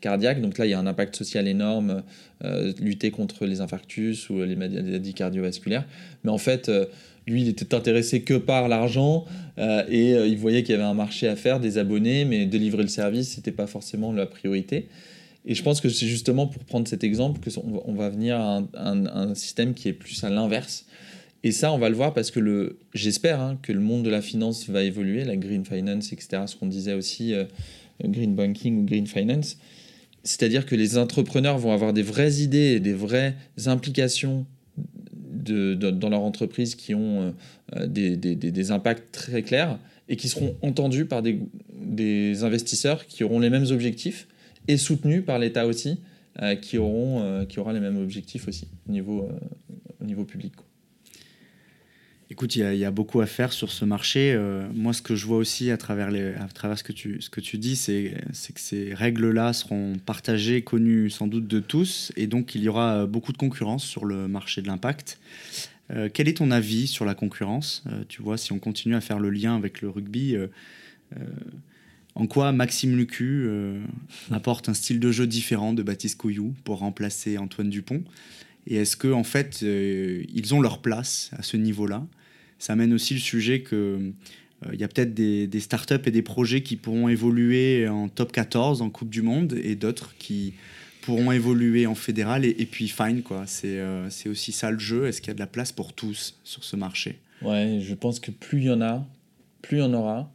[0.04, 0.40] cardiaque.
[0.42, 2.02] Donc là, il y a un impact social énorme,
[2.44, 5.86] euh, lutter contre les infarctus ou les maladies cardiovasculaires.
[6.24, 6.84] Mais en fait, euh,
[7.26, 9.24] lui, il était intéressé que par l'argent
[9.58, 12.82] euh, et il voyait qu'il y avait un marché à faire, des abonnés, mais délivrer
[12.82, 14.88] le service, c'était pas forcément la priorité.
[15.46, 18.62] Et je pense que c'est justement pour prendre cet exemple que on va venir à
[18.74, 20.86] un, système qui est plus à l'inverse.
[21.44, 24.22] Et ça, on va le voir parce que j'espère hein, que le monde de la
[24.22, 26.42] finance va évoluer, la green finance, etc.
[26.46, 27.34] Ce qu'on disait aussi,
[28.02, 29.58] green banking ou green finance.
[30.24, 33.36] C'est-à-dire que les entrepreneurs vont avoir des vraies idées et des vraies
[33.66, 34.46] implications
[35.44, 37.34] dans leur entreprise qui ont
[37.76, 39.78] euh, des, impacts très clairs
[40.08, 44.26] et qui seront entendus par des, investisseurs qui auront les mêmes objectifs
[44.68, 46.00] et soutenus par l'État aussi,
[46.42, 50.52] euh, qui, euh, aura les mêmes objectifs aussi au niveau public.
[52.34, 54.32] Écoute, il y, a beaucoup à faire sur ce marché.
[54.34, 56.08] Euh, moi, ce que je vois aussi à travers,
[56.42, 58.12] à travers ce, que tu, ce que tu dis, c'est
[58.52, 63.06] que ces règles-là seront partagées, connues sans doute de tous, et donc il y aura
[63.06, 65.20] beaucoup de concurrence sur le marché de l'impact.
[65.92, 67.84] Euh, quel est ton avis sur la concurrence?
[67.86, 70.36] Euh, Tu vois, si on continue à faire le lien avec le rugby,
[72.16, 73.48] en quoi Maxime Lucu
[74.32, 78.02] apporte un style de jeu différent de Baptiste Couillou pour remplacer Antoine Dupont?
[78.66, 82.04] Et est-ce qu'en en fait, ils ont leur place à ce niveau-là?
[82.64, 86.22] Ça amène aussi le sujet que euh, il y a peut-être des, startups et des
[86.22, 90.54] projets qui pourront évoluer en top 14 en Coupe du Monde et d'autres qui
[91.02, 93.44] pourront évoluer en fédéral et, puis fine quoi.
[93.46, 95.06] C'est euh, aussi ça le jeu.
[95.06, 97.18] Est-ce qu'il y a de la place pour tous sur ce marché?
[97.42, 99.06] Ouais, je pense que plus il y en a,
[99.60, 100.32] plus il y en aura.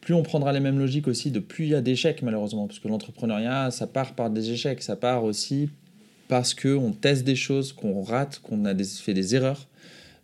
[0.00, 2.78] Plus on prendra les mêmes logiques aussi, de plus il y a d'échecs malheureusement, parce
[2.78, 5.70] que l'entrepreneuriat, ça part par des échecs, ça part aussi
[6.28, 9.66] parce qu'on teste des choses, qu'on rate, qu'on a fait des erreurs.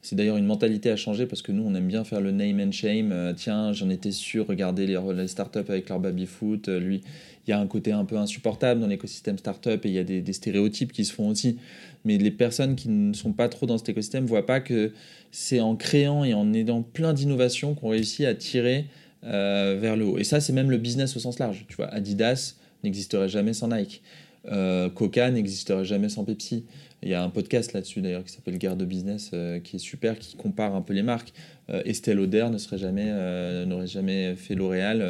[0.03, 2.61] C'est d'ailleurs une mentalité à changer parce que nous, on aime bien faire le name
[2.61, 3.13] and shame.
[3.13, 6.69] Euh, tiens, j'en étais sûr, regardez les, les startups avec leur baby-foot.
[6.69, 7.03] Euh, lui,
[7.47, 10.05] il y a un côté un peu insupportable dans l'écosystème startup et il y a
[10.05, 11.59] des, stéréotypes qui se font aussi.
[12.05, 14.93] Mais les personnes qui ne sont pas trop dans cet écosystème voient pas que
[15.33, 18.87] c'est en créant et en aidant plein d'innovations qu'on réussit à tirer
[19.25, 20.19] euh, vers le haut.
[20.19, 21.67] Et ça, c'est même le business au sens large.
[21.69, 24.03] Tu vois, Adidas n'existerait jamais sans Nike.
[24.45, 26.64] Coca n'existerait jamais sans Pepsi.
[27.03, 29.78] Il y a un podcast là-dessus d'ailleurs qui s'appelle Guerre de Business euh, qui est
[29.78, 31.32] super, qui compare un peu les marques.
[31.70, 35.03] Euh, Estelle Lauder jamais, euh, n'aurait jamais fait L'Oréal,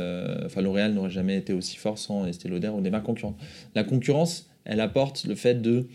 [0.45, 3.39] enfin L'Oréal n'aurait jamais été aussi fort sans Estelle Lauder ou des marques concurrentes.
[3.75, 5.87] La concurrence, elle apporte le fait de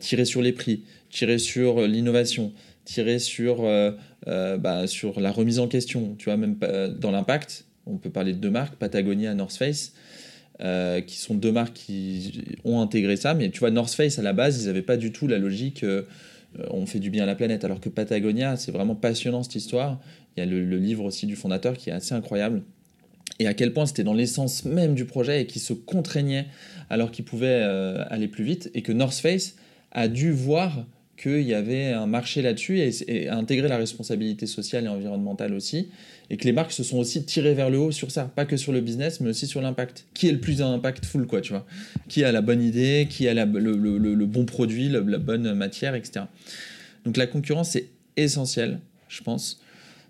[0.00, 2.52] tirer sur les prix, tirer sur l'innovation,
[2.86, 3.68] tirer sur,
[4.26, 6.14] bah, sur la remise en question.
[6.16, 6.56] Tu vois, même
[6.98, 9.92] dans l'impact, on peut parler de deux marques, Patagonia, North Face.
[10.60, 13.34] Euh, qui sont deux marques qui ont intégré ça.
[13.34, 15.84] Mais tu vois, North Face, à la base, ils n'avaient pas du tout la logique
[16.58, 17.64] euh, on fait du bien à la planète.
[17.64, 20.00] Alors que Patagonia, c'est vraiment passionnant cette histoire.
[20.36, 22.62] Il y a le, livre aussi du fondateur qui est assez incroyable.
[23.38, 26.46] Et à quel point c'était dans l'essence même du projet et qui se contraignait
[26.90, 28.70] alors qu'il pouvait euh, aller plus vite.
[28.74, 29.56] Et que North Face
[29.92, 30.84] a dû voir
[31.16, 35.88] qu'il y avait un marché là-dessus et, intégrer la responsabilité sociale et environnementale aussi
[36.30, 38.56] et que les marques se sont aussi tirées vers le haut sur ça, pas que
[38.56, 40.06] sur le business, mais aussi sur l'impact.
[40.14, 41.66] Qui est le plus impactful, quoi, tu vois
[42.08, 46.26] Qui a la bonne idée, qui a le, bon produit, la, bonne matière, etc.
[47.04, 49.60] Donc la concurrence est essentielle, je pense,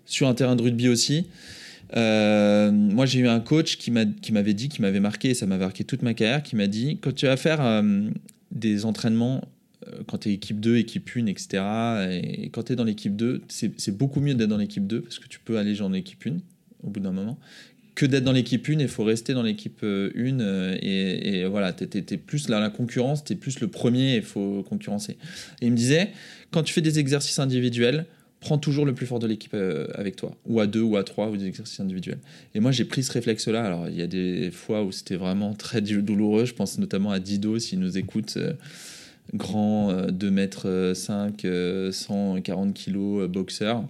[0.05, 1.27] sur un terrain de rugby aussi.
[1.95, 5.57] Euh, moi, j'ai eu un coach qui m'avait dit, qui m'avait marqué, et ça m'a
[5.57, 8.09] marqué toute ma carrière, qui m'a dit, quand tu vas faire euh,
[8.51, 9.41] des entraînements
[10.07, 11.63] quand tu es équipe 2, équipe 1, etc.
[12.21, 15.19] Et quand tu es dans l'équipe 2, c'est beaucoup mieux d'être dans l'équipe 2 parce
[15.19, 16.37] que tu peux aller en équipe 1
[16.83, 17.39] au bout d'un moment
[17.95, 21.73] que d'être dans l'équipe 1 il faut rester dans l'équipe 1 euh, euh, et, voilà,
[21.73, 25.17] tu es, plus la concurrence, tu es plus le premier et il faut concurrencer.
[25.61, 26.11] Il me disait,
[26.51, 28.05] quand tu fais des exercices individuels,
[28.41, 29.55] prends toujours le plus fort de l'équipe
[29.95, 32.19] avec toi, ou à deux, ou à trois, ou des exercices individuels.
[32.53, 33.63] Et moi, j'ai pris ce réflexe-là.
[33.63, 36.45] Alors, il y a des fois où c'était vraiment très douloureux.
[36.45, 38.37] Je pense notamment à Dido, s'il nous écoute
[39.33, 41.45] grand, 2 euh, mètres 5,
[41.91, 43.83] 140 kilos, boxeur.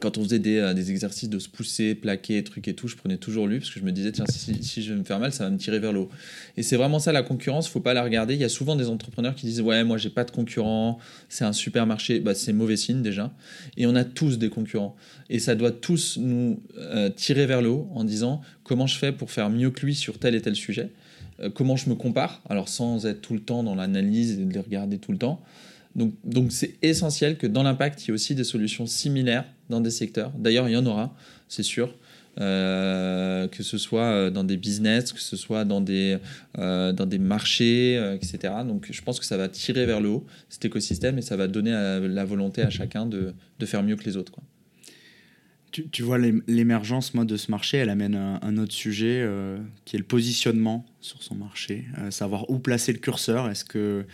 [0.00, 2.96] Quand on faisait des, euh, des, exercices de se pousser, plaquer, trucs et tout, je
[2.96, 5.20] prenais toujours lui parce que je me disais, tiens, si, si, je vais me faire
[5.20, 6.10] mal, ça va me tirer vers le haut.
[6.56, 8.34] Et c'est vraiment ça la concurrence, faut pas la regarder.
[8.34, 10.98] Il y a souvent des entrepreneurs qui disent, ouais, moi j'ai pas de concurrent,
[11.28, 12.18] c'est un super marché.
[12.18, 13.32] Bah, c'est mauvais signe déjà.
[13.76, 14.96] Et on a tous des concurrents.
[15.30, 19.12] Et ça doit tous nous euh, tirer vers le haut en disant, comment je fais
[19.12, 20.90] pour faire mieux que lui sur tel et tel sujet?
[21.54, 24.60] Comment je me compare, alors sans être tout le temps dans l'analyse et de les
[24.60, 25.42] regarder tout le temps.
[25.96, 29.80] Donc, donc c'est essentiel que dans l'impact, il y ait aussi des solutions similaires dans
[29.80, 30.32] des secteurs.
[30.36, 31.14] D'ailleurs, il y en aura,
[31.48, 31.94] c'est sûr.
[32.40, 36.18] Euh, que ce soit euh, dans des business, que ce soit dans des,
[36.56, 38.54] dans des marchés, etc.
[38.66, 41.46] Donc je pense que ça va tirer vers le haut cet écosystème et ça va
[41.46, 44.32] donner la volonté à chacun de, de faire mieux que les autres.
[45.82, 49.98] Tu, vois l'émergence moi de ce marché, elle amène un, autre sujet euh, qui est
[49.98, 53.50] le positionnement sur son marché, euh, savoir où placer le curseur.
[53.50, 54.04] Est-ce que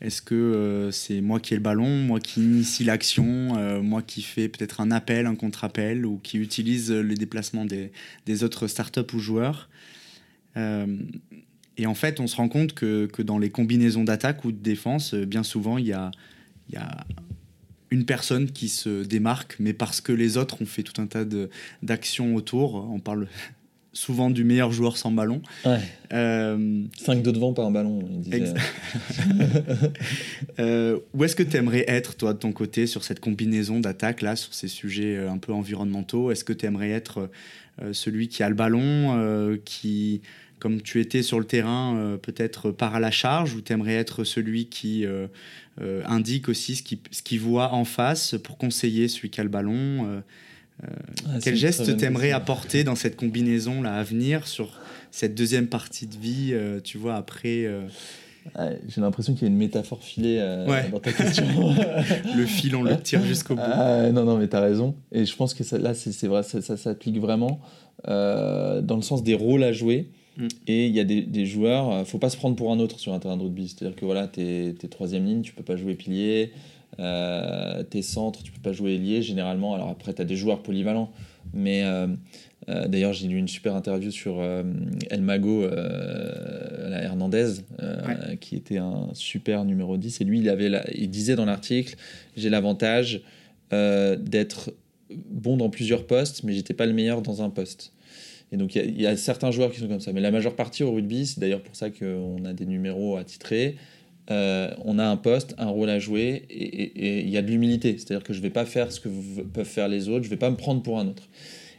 [0.00, 4.48] est-ce euh, c'est moi qui ai le ballon, moi qui initie l'action, moi qui fais
[4.48, 9.68] peut-être un appel, un contre-appel, ou qui utilise les déplacements des, autres startups ou joueurs?
[10.56, 14.58] Et en fait, on se rend compte que, que dans les combinaisons d'attaque ou de
[14.58, 16.10] défense, bien souvent, il y a,
[16.72, 17.06] y a
[17.92, 21.24] une personne qui se démarque, mais parce que les autres ont fait tout un tas
[21.82, 22.88] d'actions autour.
[22.90, 23.28] On parle
[23.92, 25.42] souvent du meilleur joueur sans ballon.
[25.66, 25.78] Ouais.
[26.14, 28.02] Euh, 5 de devant, pas un ballon.
[28.10, 28.38] Il disait.
[28.38, 28.54] Ex-
[30.58, 34.22] euh, où est-ce que tu aimerais être, toi, de ton côté, sur cette combinaison d'attaques,
[34.22, 36.30] là, sur ces sujets euh, un peu environnementaux?
[36.30, 37.28] Est-ce que tu aimerais être
[37.82, 40.22] euh, celui qui a le ballon, qui,
[40.62, 43.94] comme tu étais sur le terrain, euh, peut-être part à la charge, ou tu aimerais
[43.94, 45.26] être celui qui euh,
[45.80, 50.22] euh, indique aussi ce qu'il voit en face pour conseiller celui qui a le ballon
[50.84, 50.86] Ah,
[51.42, 54.78] Quel geste t'aimerais apporter dans cette combinaison-là à venir sur
[55.10, 56.54] cette deuxième partie de vie,
[56.84, 57.68] tu vois, après
[58.56, 60.38] Ouais, J'ai l'impression qu'il y a une métaphore filée
[60.68, 60.88] Ouais.
[60.90, 61.44] dans ta question.
[62.36, 64.94] le fil, on le tire jusqu'au bout Ah, non, non, mais t'as raison.
[65.10, 67.60] Et je pense que ça, là, c'est vrai, ça, ça s'applique vraiment
[68.06, 70.08] dans le sens des rôles à jouer.
[70.36, 70.48] Mm.
[70.66, 72.98] Et il y a des, des joueurs, euh, faut pas se prendre pour un autre
[72.98, 73.68] sur un terrain de rugby.
[73.68, 76.52] C'est-à-dire que voilà, t'es troisième ligne, tu peux pas jouer pilier.
[76.98, 79.74] Euh, t'es centre, tu peux pas jouer ailier généralement.
[79.74, 81.10] Alors après, t'as des joueurs polyvalents.
[81.54, 82.06] Mais euh,
[82.68, 87.54] euh, d'ailleurs, j'ai lu une super interview sur El Mago, la Hernandez,
[88.40, 90.20] qui était un super numéro 10.
[90.20, 91.96] Et lui, il, avait la- il disait dans l'article
[92.36, 93.22] J'ai l'avantage
[93.70, 94.72] d'être
[95.30, 97.92] bon dans plusieurs postes, mais j'étais pas le meilleur dans un poste.
[98.52, 100.12] Et donc, il y a- certains joueurs qui sont comme ça.
[100.12, 103.76] Mais la majeure partie au rugby, c'est d'ailleurs pour ça qu'on a des numéros attitrés.
[104.30, 107.96] Euh, on a un poste, un rôle à jouer, et- il y a de l'humilité.
[107.98, 110.50] C'est-à-dire que je vais pas faire ce que peuvent faire les autres, je vais pas
[110.50, 111.24] me prendre pour un autre.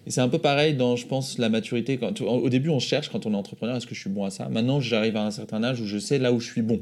[0.06, 1.98] Et c'est un peu pareil dans, je pense, la maturité.
[2.22, 4.50] Au début, on cherche quand on est entrepreneur, est-ce que je suis bon à ça?
[4.50, 6.82] Maintenant, j'arrive à un certain âge où je sais là où je suis bon.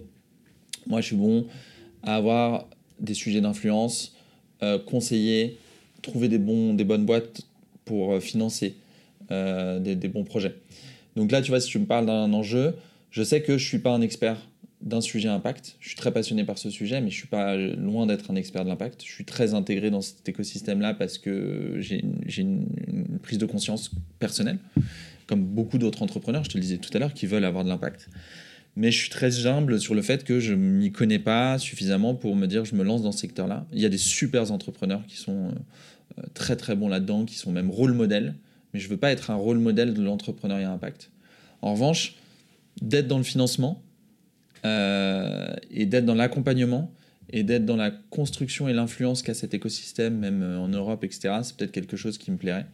[0.87, 1.45] Moi, je suis bon
[2.01, 2.67] à avoir
[2.99, 4.15] des sujets d'influence,
[4.63, 5.57] euh, conseiller,
[6.01, 7.41] trouver des bonnes boîtes
[7.85, 8.75] pour euh, financer
[9.31, 10.55] euh, des, bons projets.
[11.15, 12.75] Donc là, tu vois, si tu me parles d'un enjeu,
[13.11, 14.37] je sais que je suis pas un expert
[14.81, 15.75] d'un sujet impact.
[15.79, 18.63] Je suis très passionné par ce sujet, mais je suis pas loin d'être un expert
[18.63, 19.03] de l'impact.
[19.05, 22.01] Je suis très intégré dans cet écosystème-là parce que j'ai
[22.41, 22.65] une,
[23.21, 24.57] prise de conscience personnelle,
[25.27, 27.69] comme beaucoup d'autres entrepreneurs, je te le disais tout à l'heure, qui veulent avoir de
[27.69, 28.09] l'impact.
[28.75, 32.35] Mais je suis très humble sur le fait que je m'y connais pas suffisamment pour
[32.35, 33.65] me dire je me lance dans ce secteur-là.
[33.73, 35.51] Il y a des super entrepreneurs qui sont
[36.17, 38.33] euh, très très bons là-dedans, qui sont même rôle modèles,
[38.73, 41.11] mais je veux pas être un rôle modèle de l'entrepreneuriat impact.
[41.61, 42.15] En revanche,
[42.81, 43.81] d'être dans le financement
[44.65, 46.91] euh, et d'être dans l'accompagnement
[47.29, 51.55] et d'être dans la construction et l'influence qu'a cet écosystème, même en Europe, etc., c'est
[51.55, 52.65] peut-être quelque chose qui me plairait.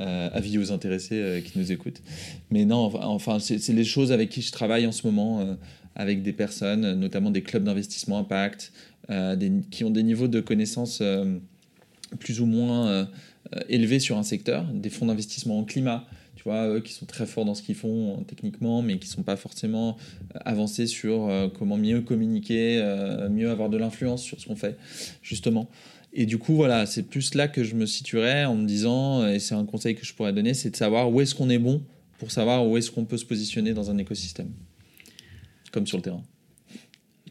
[0.00, 2.02] Euh, avis aux intéressés euh, qui nous écoutent.
[2.52, 5.54] Mais non, enfin, c'est les choses avec qui je travaille en ce moment, euh,
[5.96, 8.72] avec des personnes, notamment des clubs d'investissement impact,
[9.10, 9.34] euh,
[9.72, 11.02] qui ont des niveaux de connaissances
[12.20, 13.08] plus ou moins
[13.68, 16.06] élevés sur un secteur, des fonds d'investissement en climat,
[16.38, 19.12] tu vois, qui sont très forts dans ce qu'ils font euh, techniquement, mais qui ne
[19.12, 19.96] sont pas forcément
[20.36, 24.54] euh, avancés sur euh, comment mieux communiquer, euh, mieux avoir de l'influence sur ce qu'on
[24.54, 24.78] fait,
[25.20, 25.68] justement.
[26.12, 29.40] Et du coup, voilà, c'est plus là que je me situerais en me disant, et
[29.40, 31.82] c'est un conseil que je pourrais donner, c'est de savoir où est-ce qu'on est bon
[32.18, 34.52] pour savoir où est-ce qu'on peut se positionner dans un écosystème,
[35.72, 36.22] comme sur le terrain.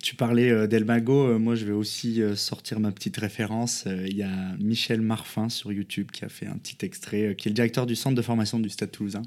[0.01, 3.85] Tu parlais euh, d'Elmago, euh, moi je vais aussi euh, sortir ma petite référence.
[3.85, 7.51] Il y a Michel Marfin sur YouTube qui a fait un petit extrait, qui est
[7.51, 9.23] le directeur du centre de formation du Stade Toulousain.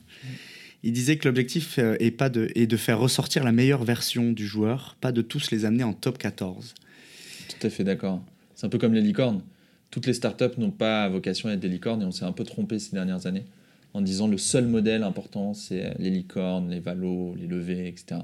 [0.83, 4.47] Il disait que l'objectif est, pas de, est de faire ressortir la meilleure version du
[4.47, 6.75] joueur, pas de tous les amener en top 14.
[7.49, 8.23] Tout à fait d'accord.
[8.55, 9.43] C'est un peu comme les licornes.
[9.91, 12.45] Toutes les startups n'ont pas vocation à être des licornes et on s'est un peu
[12.45, 13.45] trompé ces dernières années
[13.93, 18.21] en disant le seul modèle important c'est les licornes, les valos, les levées, etc.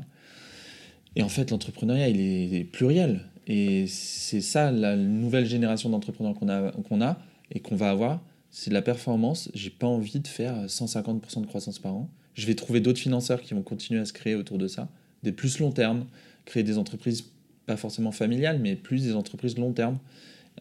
[1.17, 3.23] Et en fait, l'entrepreneuriat, il est pluriel.
[3.47, 7.19] Et c'est ça, la nouvelle génération d'entrepreneurs qu'on a, qu'on a
[7.51, 9.51] et qu'on va avoir, c'est de la performance.
[9.55, 12.11] J'ai pas envie de faire 150% de croissance par an.
[12.35, 14.89] Je vais trouver d'autres financeurs qui vont continuer à se créer autour de ça,
[15.23, 16.07] des plus long terme,
[16.45, 17.25] créer des entreprises
[17.67, 19.99] pas forcément familiales, mais plus des entreprises long terme.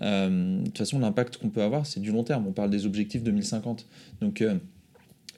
[0.01, 2.47] Euh, de toute façon, l'impact qu'on peut avoir, c'est du long terme.
[2.47, 3.85] On parle des objectifs 2050.
[4.21, 4.55] Donc, euh,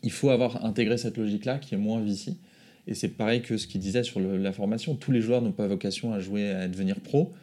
[0.03, 2.35] il faut avoir intégré cette logique-là qui est moins VC.
[2.87, 4.95] Et c'est pareil que ce qu'il disait sur la formation.
[4.95, 7.33] Tous les joueurs n'ont pas vocation à jouer, à devenir pro.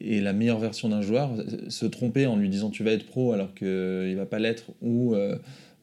[0.00, 3.06] Et la meilleure version d'un joueur, euh, se tromper en lui disant tu vas être
[3.06, 5.36] pro alors qu'il ne va pas l'être, ou euh,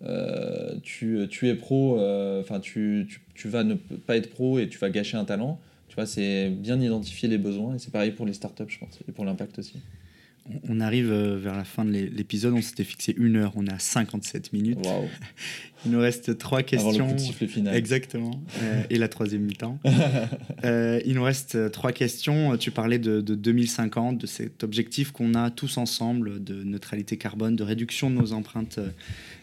[0.05, 4.67] euh, tu, es pro, euh, enfin tu, tu, tu vas ne pas être pro et
[4.67, 5.59] tu vas gâcher un talent.
[5.87, 7.75] Tu vois, c'est bien identifier les besoins.
[7.75, 9.75] Et c'est pareil pour les startups, je pense, et pour l'impact aussi.
[10.67, 13.65] On- arrive euh, vers la fin de l'é- l'épisode, on s'était fixé une heure, on
[13.65, 14.79] est à 57 minutes.
[15.85, 17.15] Il nous reste trois Avant questions.
[17.41, 17.75] le final.
[17.75, 18.43] Exactement.
[18.61, 19.79] Euh, et la troisième mi-temps.
[20.65, 22.55] Euh, il nous reste trois questions.
[22.57, 27.55] Tu parlais de, de 2050, de cet objectif qu'on a tous ensemble de neutralité carbone,
[27.57, 28.79] de réduction de nos empreintes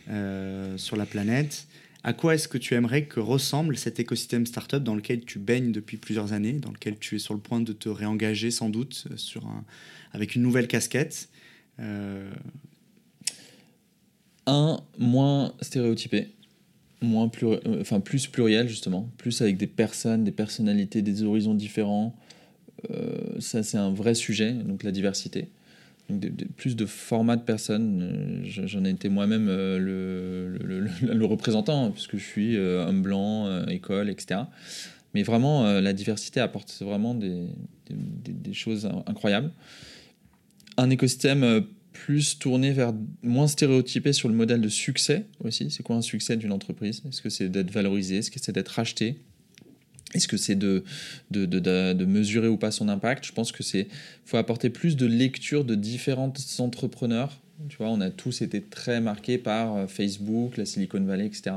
[0.09, 1.67] euh, sur la planète.
[2.03, 5.71] À quoi est-ce que tu aimerais que ressemble cet écosystème startup dans lequel tu baignes
[5.71, 9.07] depuis plusieurs années, dans lequel tu es sur le point de te réengager sans doute
[9.11, 9.41] euh,
[10.13, 11.29] avec une nouvelle casquette
[11.79, 12.31] Euh,
[14.47, 16.29] Un, moins stéréotypé.
[17.03, 22.15] moins euh, enfin plus pluriel justement, plus avec des personnes, des personnalités, des horizons différents.
[23.39, 25.49] Ça c'est un vrai sujet, donc la diversité.
[26.57, 28.03] Plus de formats de personnes.
[28.03, 33.03] Euh, je- J'en ai été moi-même euh, le, représentant, hein, puisque je suis euh, homme
[33.03, 34.41] blanc, école, etc.
[35.15, 37.49] Mais vraiment, la diversité apporte vraiment des,
[38.53, 39.51] choses in- incroyables.
[40.77, 42.93] Un écosystème plus tourné vers
[43.25, 45.71] moins stéréotypé sur le modèle de succès aussi.
[45.71, 47.03] C'est quoi un succès d'une entreprise?
[47.09, 48.19] Est-ce que c'est d'être valorisé?
[48.19, 49.19] Est-ce que c'est d'être racheté?
[50.15, 50.83] Est-ce que c'est de,
[51.31, 53.25] de, de, mesurer ou pas son impact?
[53.25, 53.89] Je pense que c'est
[54.25, 57.39] faut apporter plus de lecture de différents entrepreneurs.
[57.69, 61.57] Tu vois, on a tous été très marqués par euh, Facebook, la Silicon Valley, etc.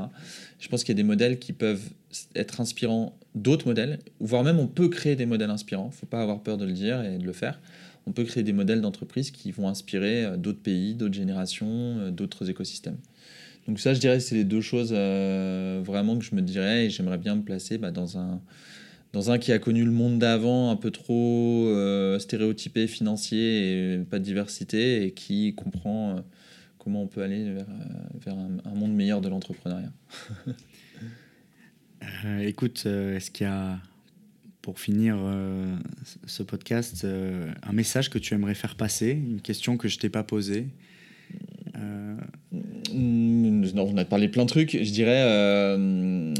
[0.60, 1.88] Je pense qu'il y a des modèles qui peuvent
[2.34, 5.90] être inspirants d'autres modèles, voire même on peut créer des modèles inspirants.
[5.90, 7.58] faut pas avoir peur de le dire et de le faire
[8.06, 12.10] on peut créer des modèles d'entreprise qui vont inspirer euh, d'autres pays, d'autres générations, euh,
[12.10, 12.98] d'autres écosystèmes.
[13.66, 16.90] Donc ça, je dirais, c'est les deux choses euh, vraiment que je me dirais et
[16.90, 18.40] j'aimerais bien me placer bah, dans un
[19.12, 23.98] dans un qui a connu le monde d'avant un peu trop euh, stéréotypé, financier et
[23.98, 26.20] pas de diversité et qui comprend euh,
[26.78, 27.66] comment on peut aller vers,
[28.20, 29.92] vers un, un monde meilleur de l'entrepreneuriat.
[32.40, 33.78] Écoute, est-ce qu'il y a,
[34.62, 35.16] pour finir
[36.26, 40.22] ce podcast, un message que tu aimerais faire passer, une question que je t'ai pas
[40.24, 40.66] posée?
[41.76, 42.16] Euh,
[43.76, 44.72] on a parlé plein de trucs.
[44.72, 46.34] Je dirais euh,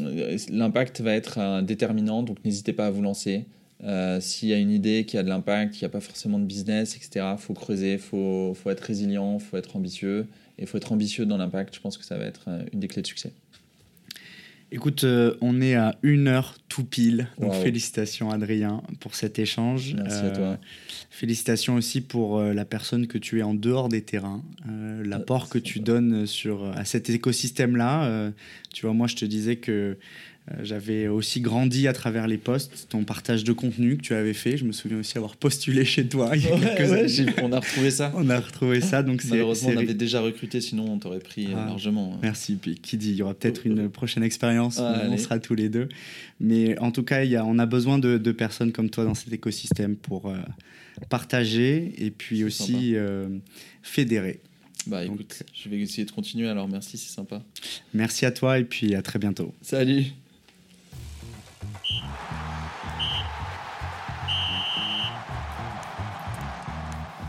[0.50, 3.44] l'impact va être un déterminant, donc n'hésitez pas à vous lancer.
[3.82, 6.44] Euh, S'il y a une idée qui a de l'impact, qui n'a pas forcément de
[6.44, 10.26] business, etc., faut creuser, faut, faut être résilient, faut être ambitieux
[10.58, 11.74] et faut être ambitieux dans l'impact.
[11.74, 13.32] Je pense que ça va être euh, une des clés de succès.
[14.74, 17.28] Écoute, euh, on est à une heure tout pile.
[17.38, 17.62] Donc Wow.
[17.62, 19.94] félicitations Adrien pour cet échange.
[19.94, 20.58] Merci à Euh, toi.
[21.10, 24.42] Félicitations aussi pour euh, la personne que tu es en dehors des terrains,
[25.04, 28.32] l'apport que tu donnes sur, à cet écosystème-là.
[28.72, 29.96] Tu vois, moi, je te disais que
[30.62, 34.58] j'avais aussi grandi à travers les posts, ton partage de contenu que tu avais fait.
[34.58, 37.08] Je me souviens aussi avoir postulé chez toi il y a Ouais, quelques ouais, années.
[37.08, 38.12] j'ai- on a retrouvé ça.
[38.16, 41.54] On a retrouvé ça, donc Malheureusement, on avait déjà recruté, sinon on t'aurait pris euh,
[41.56, 41.66] Ah.
[41.66, 42.18] largement.
[42.22, 42.56] Merci.
[42.56, 44.78] Puis qui dit, il y aura peut-être une prochaine expérience.
[44.78, 45.18] Ah, on allez.
[45.18, 45.88] sera tous les deux.
[46.40, 49.04] Mais en tout cas, il y a, on a besoin de, de personnes comme toi
[49.04, 50.36] dans cet écosystème pour euh,
[51.08, 53.28] partager et puis aussi euh,
[53.82, 54.40] fédérer.
[54.86, 56.68] Bah Donc- écoute, je vais essayer de continuer alors.
[56.68, 57.42] Merci, c'est sympa.
[57.94, 59.54] Merci à toi et puis à très bientôt.
[59.62, 60.04] Salut.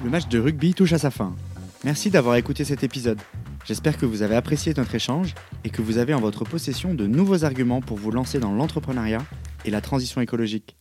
[0.04, 1.36] Le match de rugby touche à sa fin.
[1.84, 3.20] Merci d'avoir écouté cet épisode.
[3.66, 7.08] J'espère que vous avez apprécié notre échange et que vous avez en votre possession de
[7.08, 9.26] nouveaux arguments pour vous lancer dans l'entrepreneuriat
[9.66, 10.76] et la transition écologique.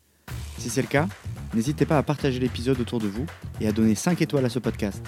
[0.59, 1.09] Si c'est le cas,
[1.55, 3.25] n'hésitez pas à partager l'épisode autour de vous
[3.61, 5.03] et à donner 5 étoiles à ce podcast,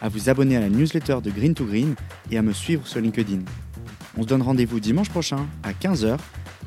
[0.00, 1.94] à vous abonner à la newsletter de Green to Green
[2.30, 3.40] et à me suivre sur LinkedIn.
[4.16, 6.16] On se donne rendez-vous dimanche prochain à 15h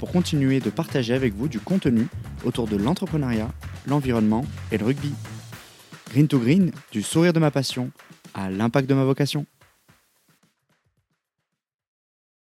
[0.03, 2.07] pour continuer de partager avec vous du contenu
[2.43, 3.47] autour de l'entrepreneuriat,
[3.87, 5.13] l'environnement et le rugby.
[6.11, 7.89] Green to Green, du sourire de ma passion
[8.33, 9.45] à l'impact de ma vocation.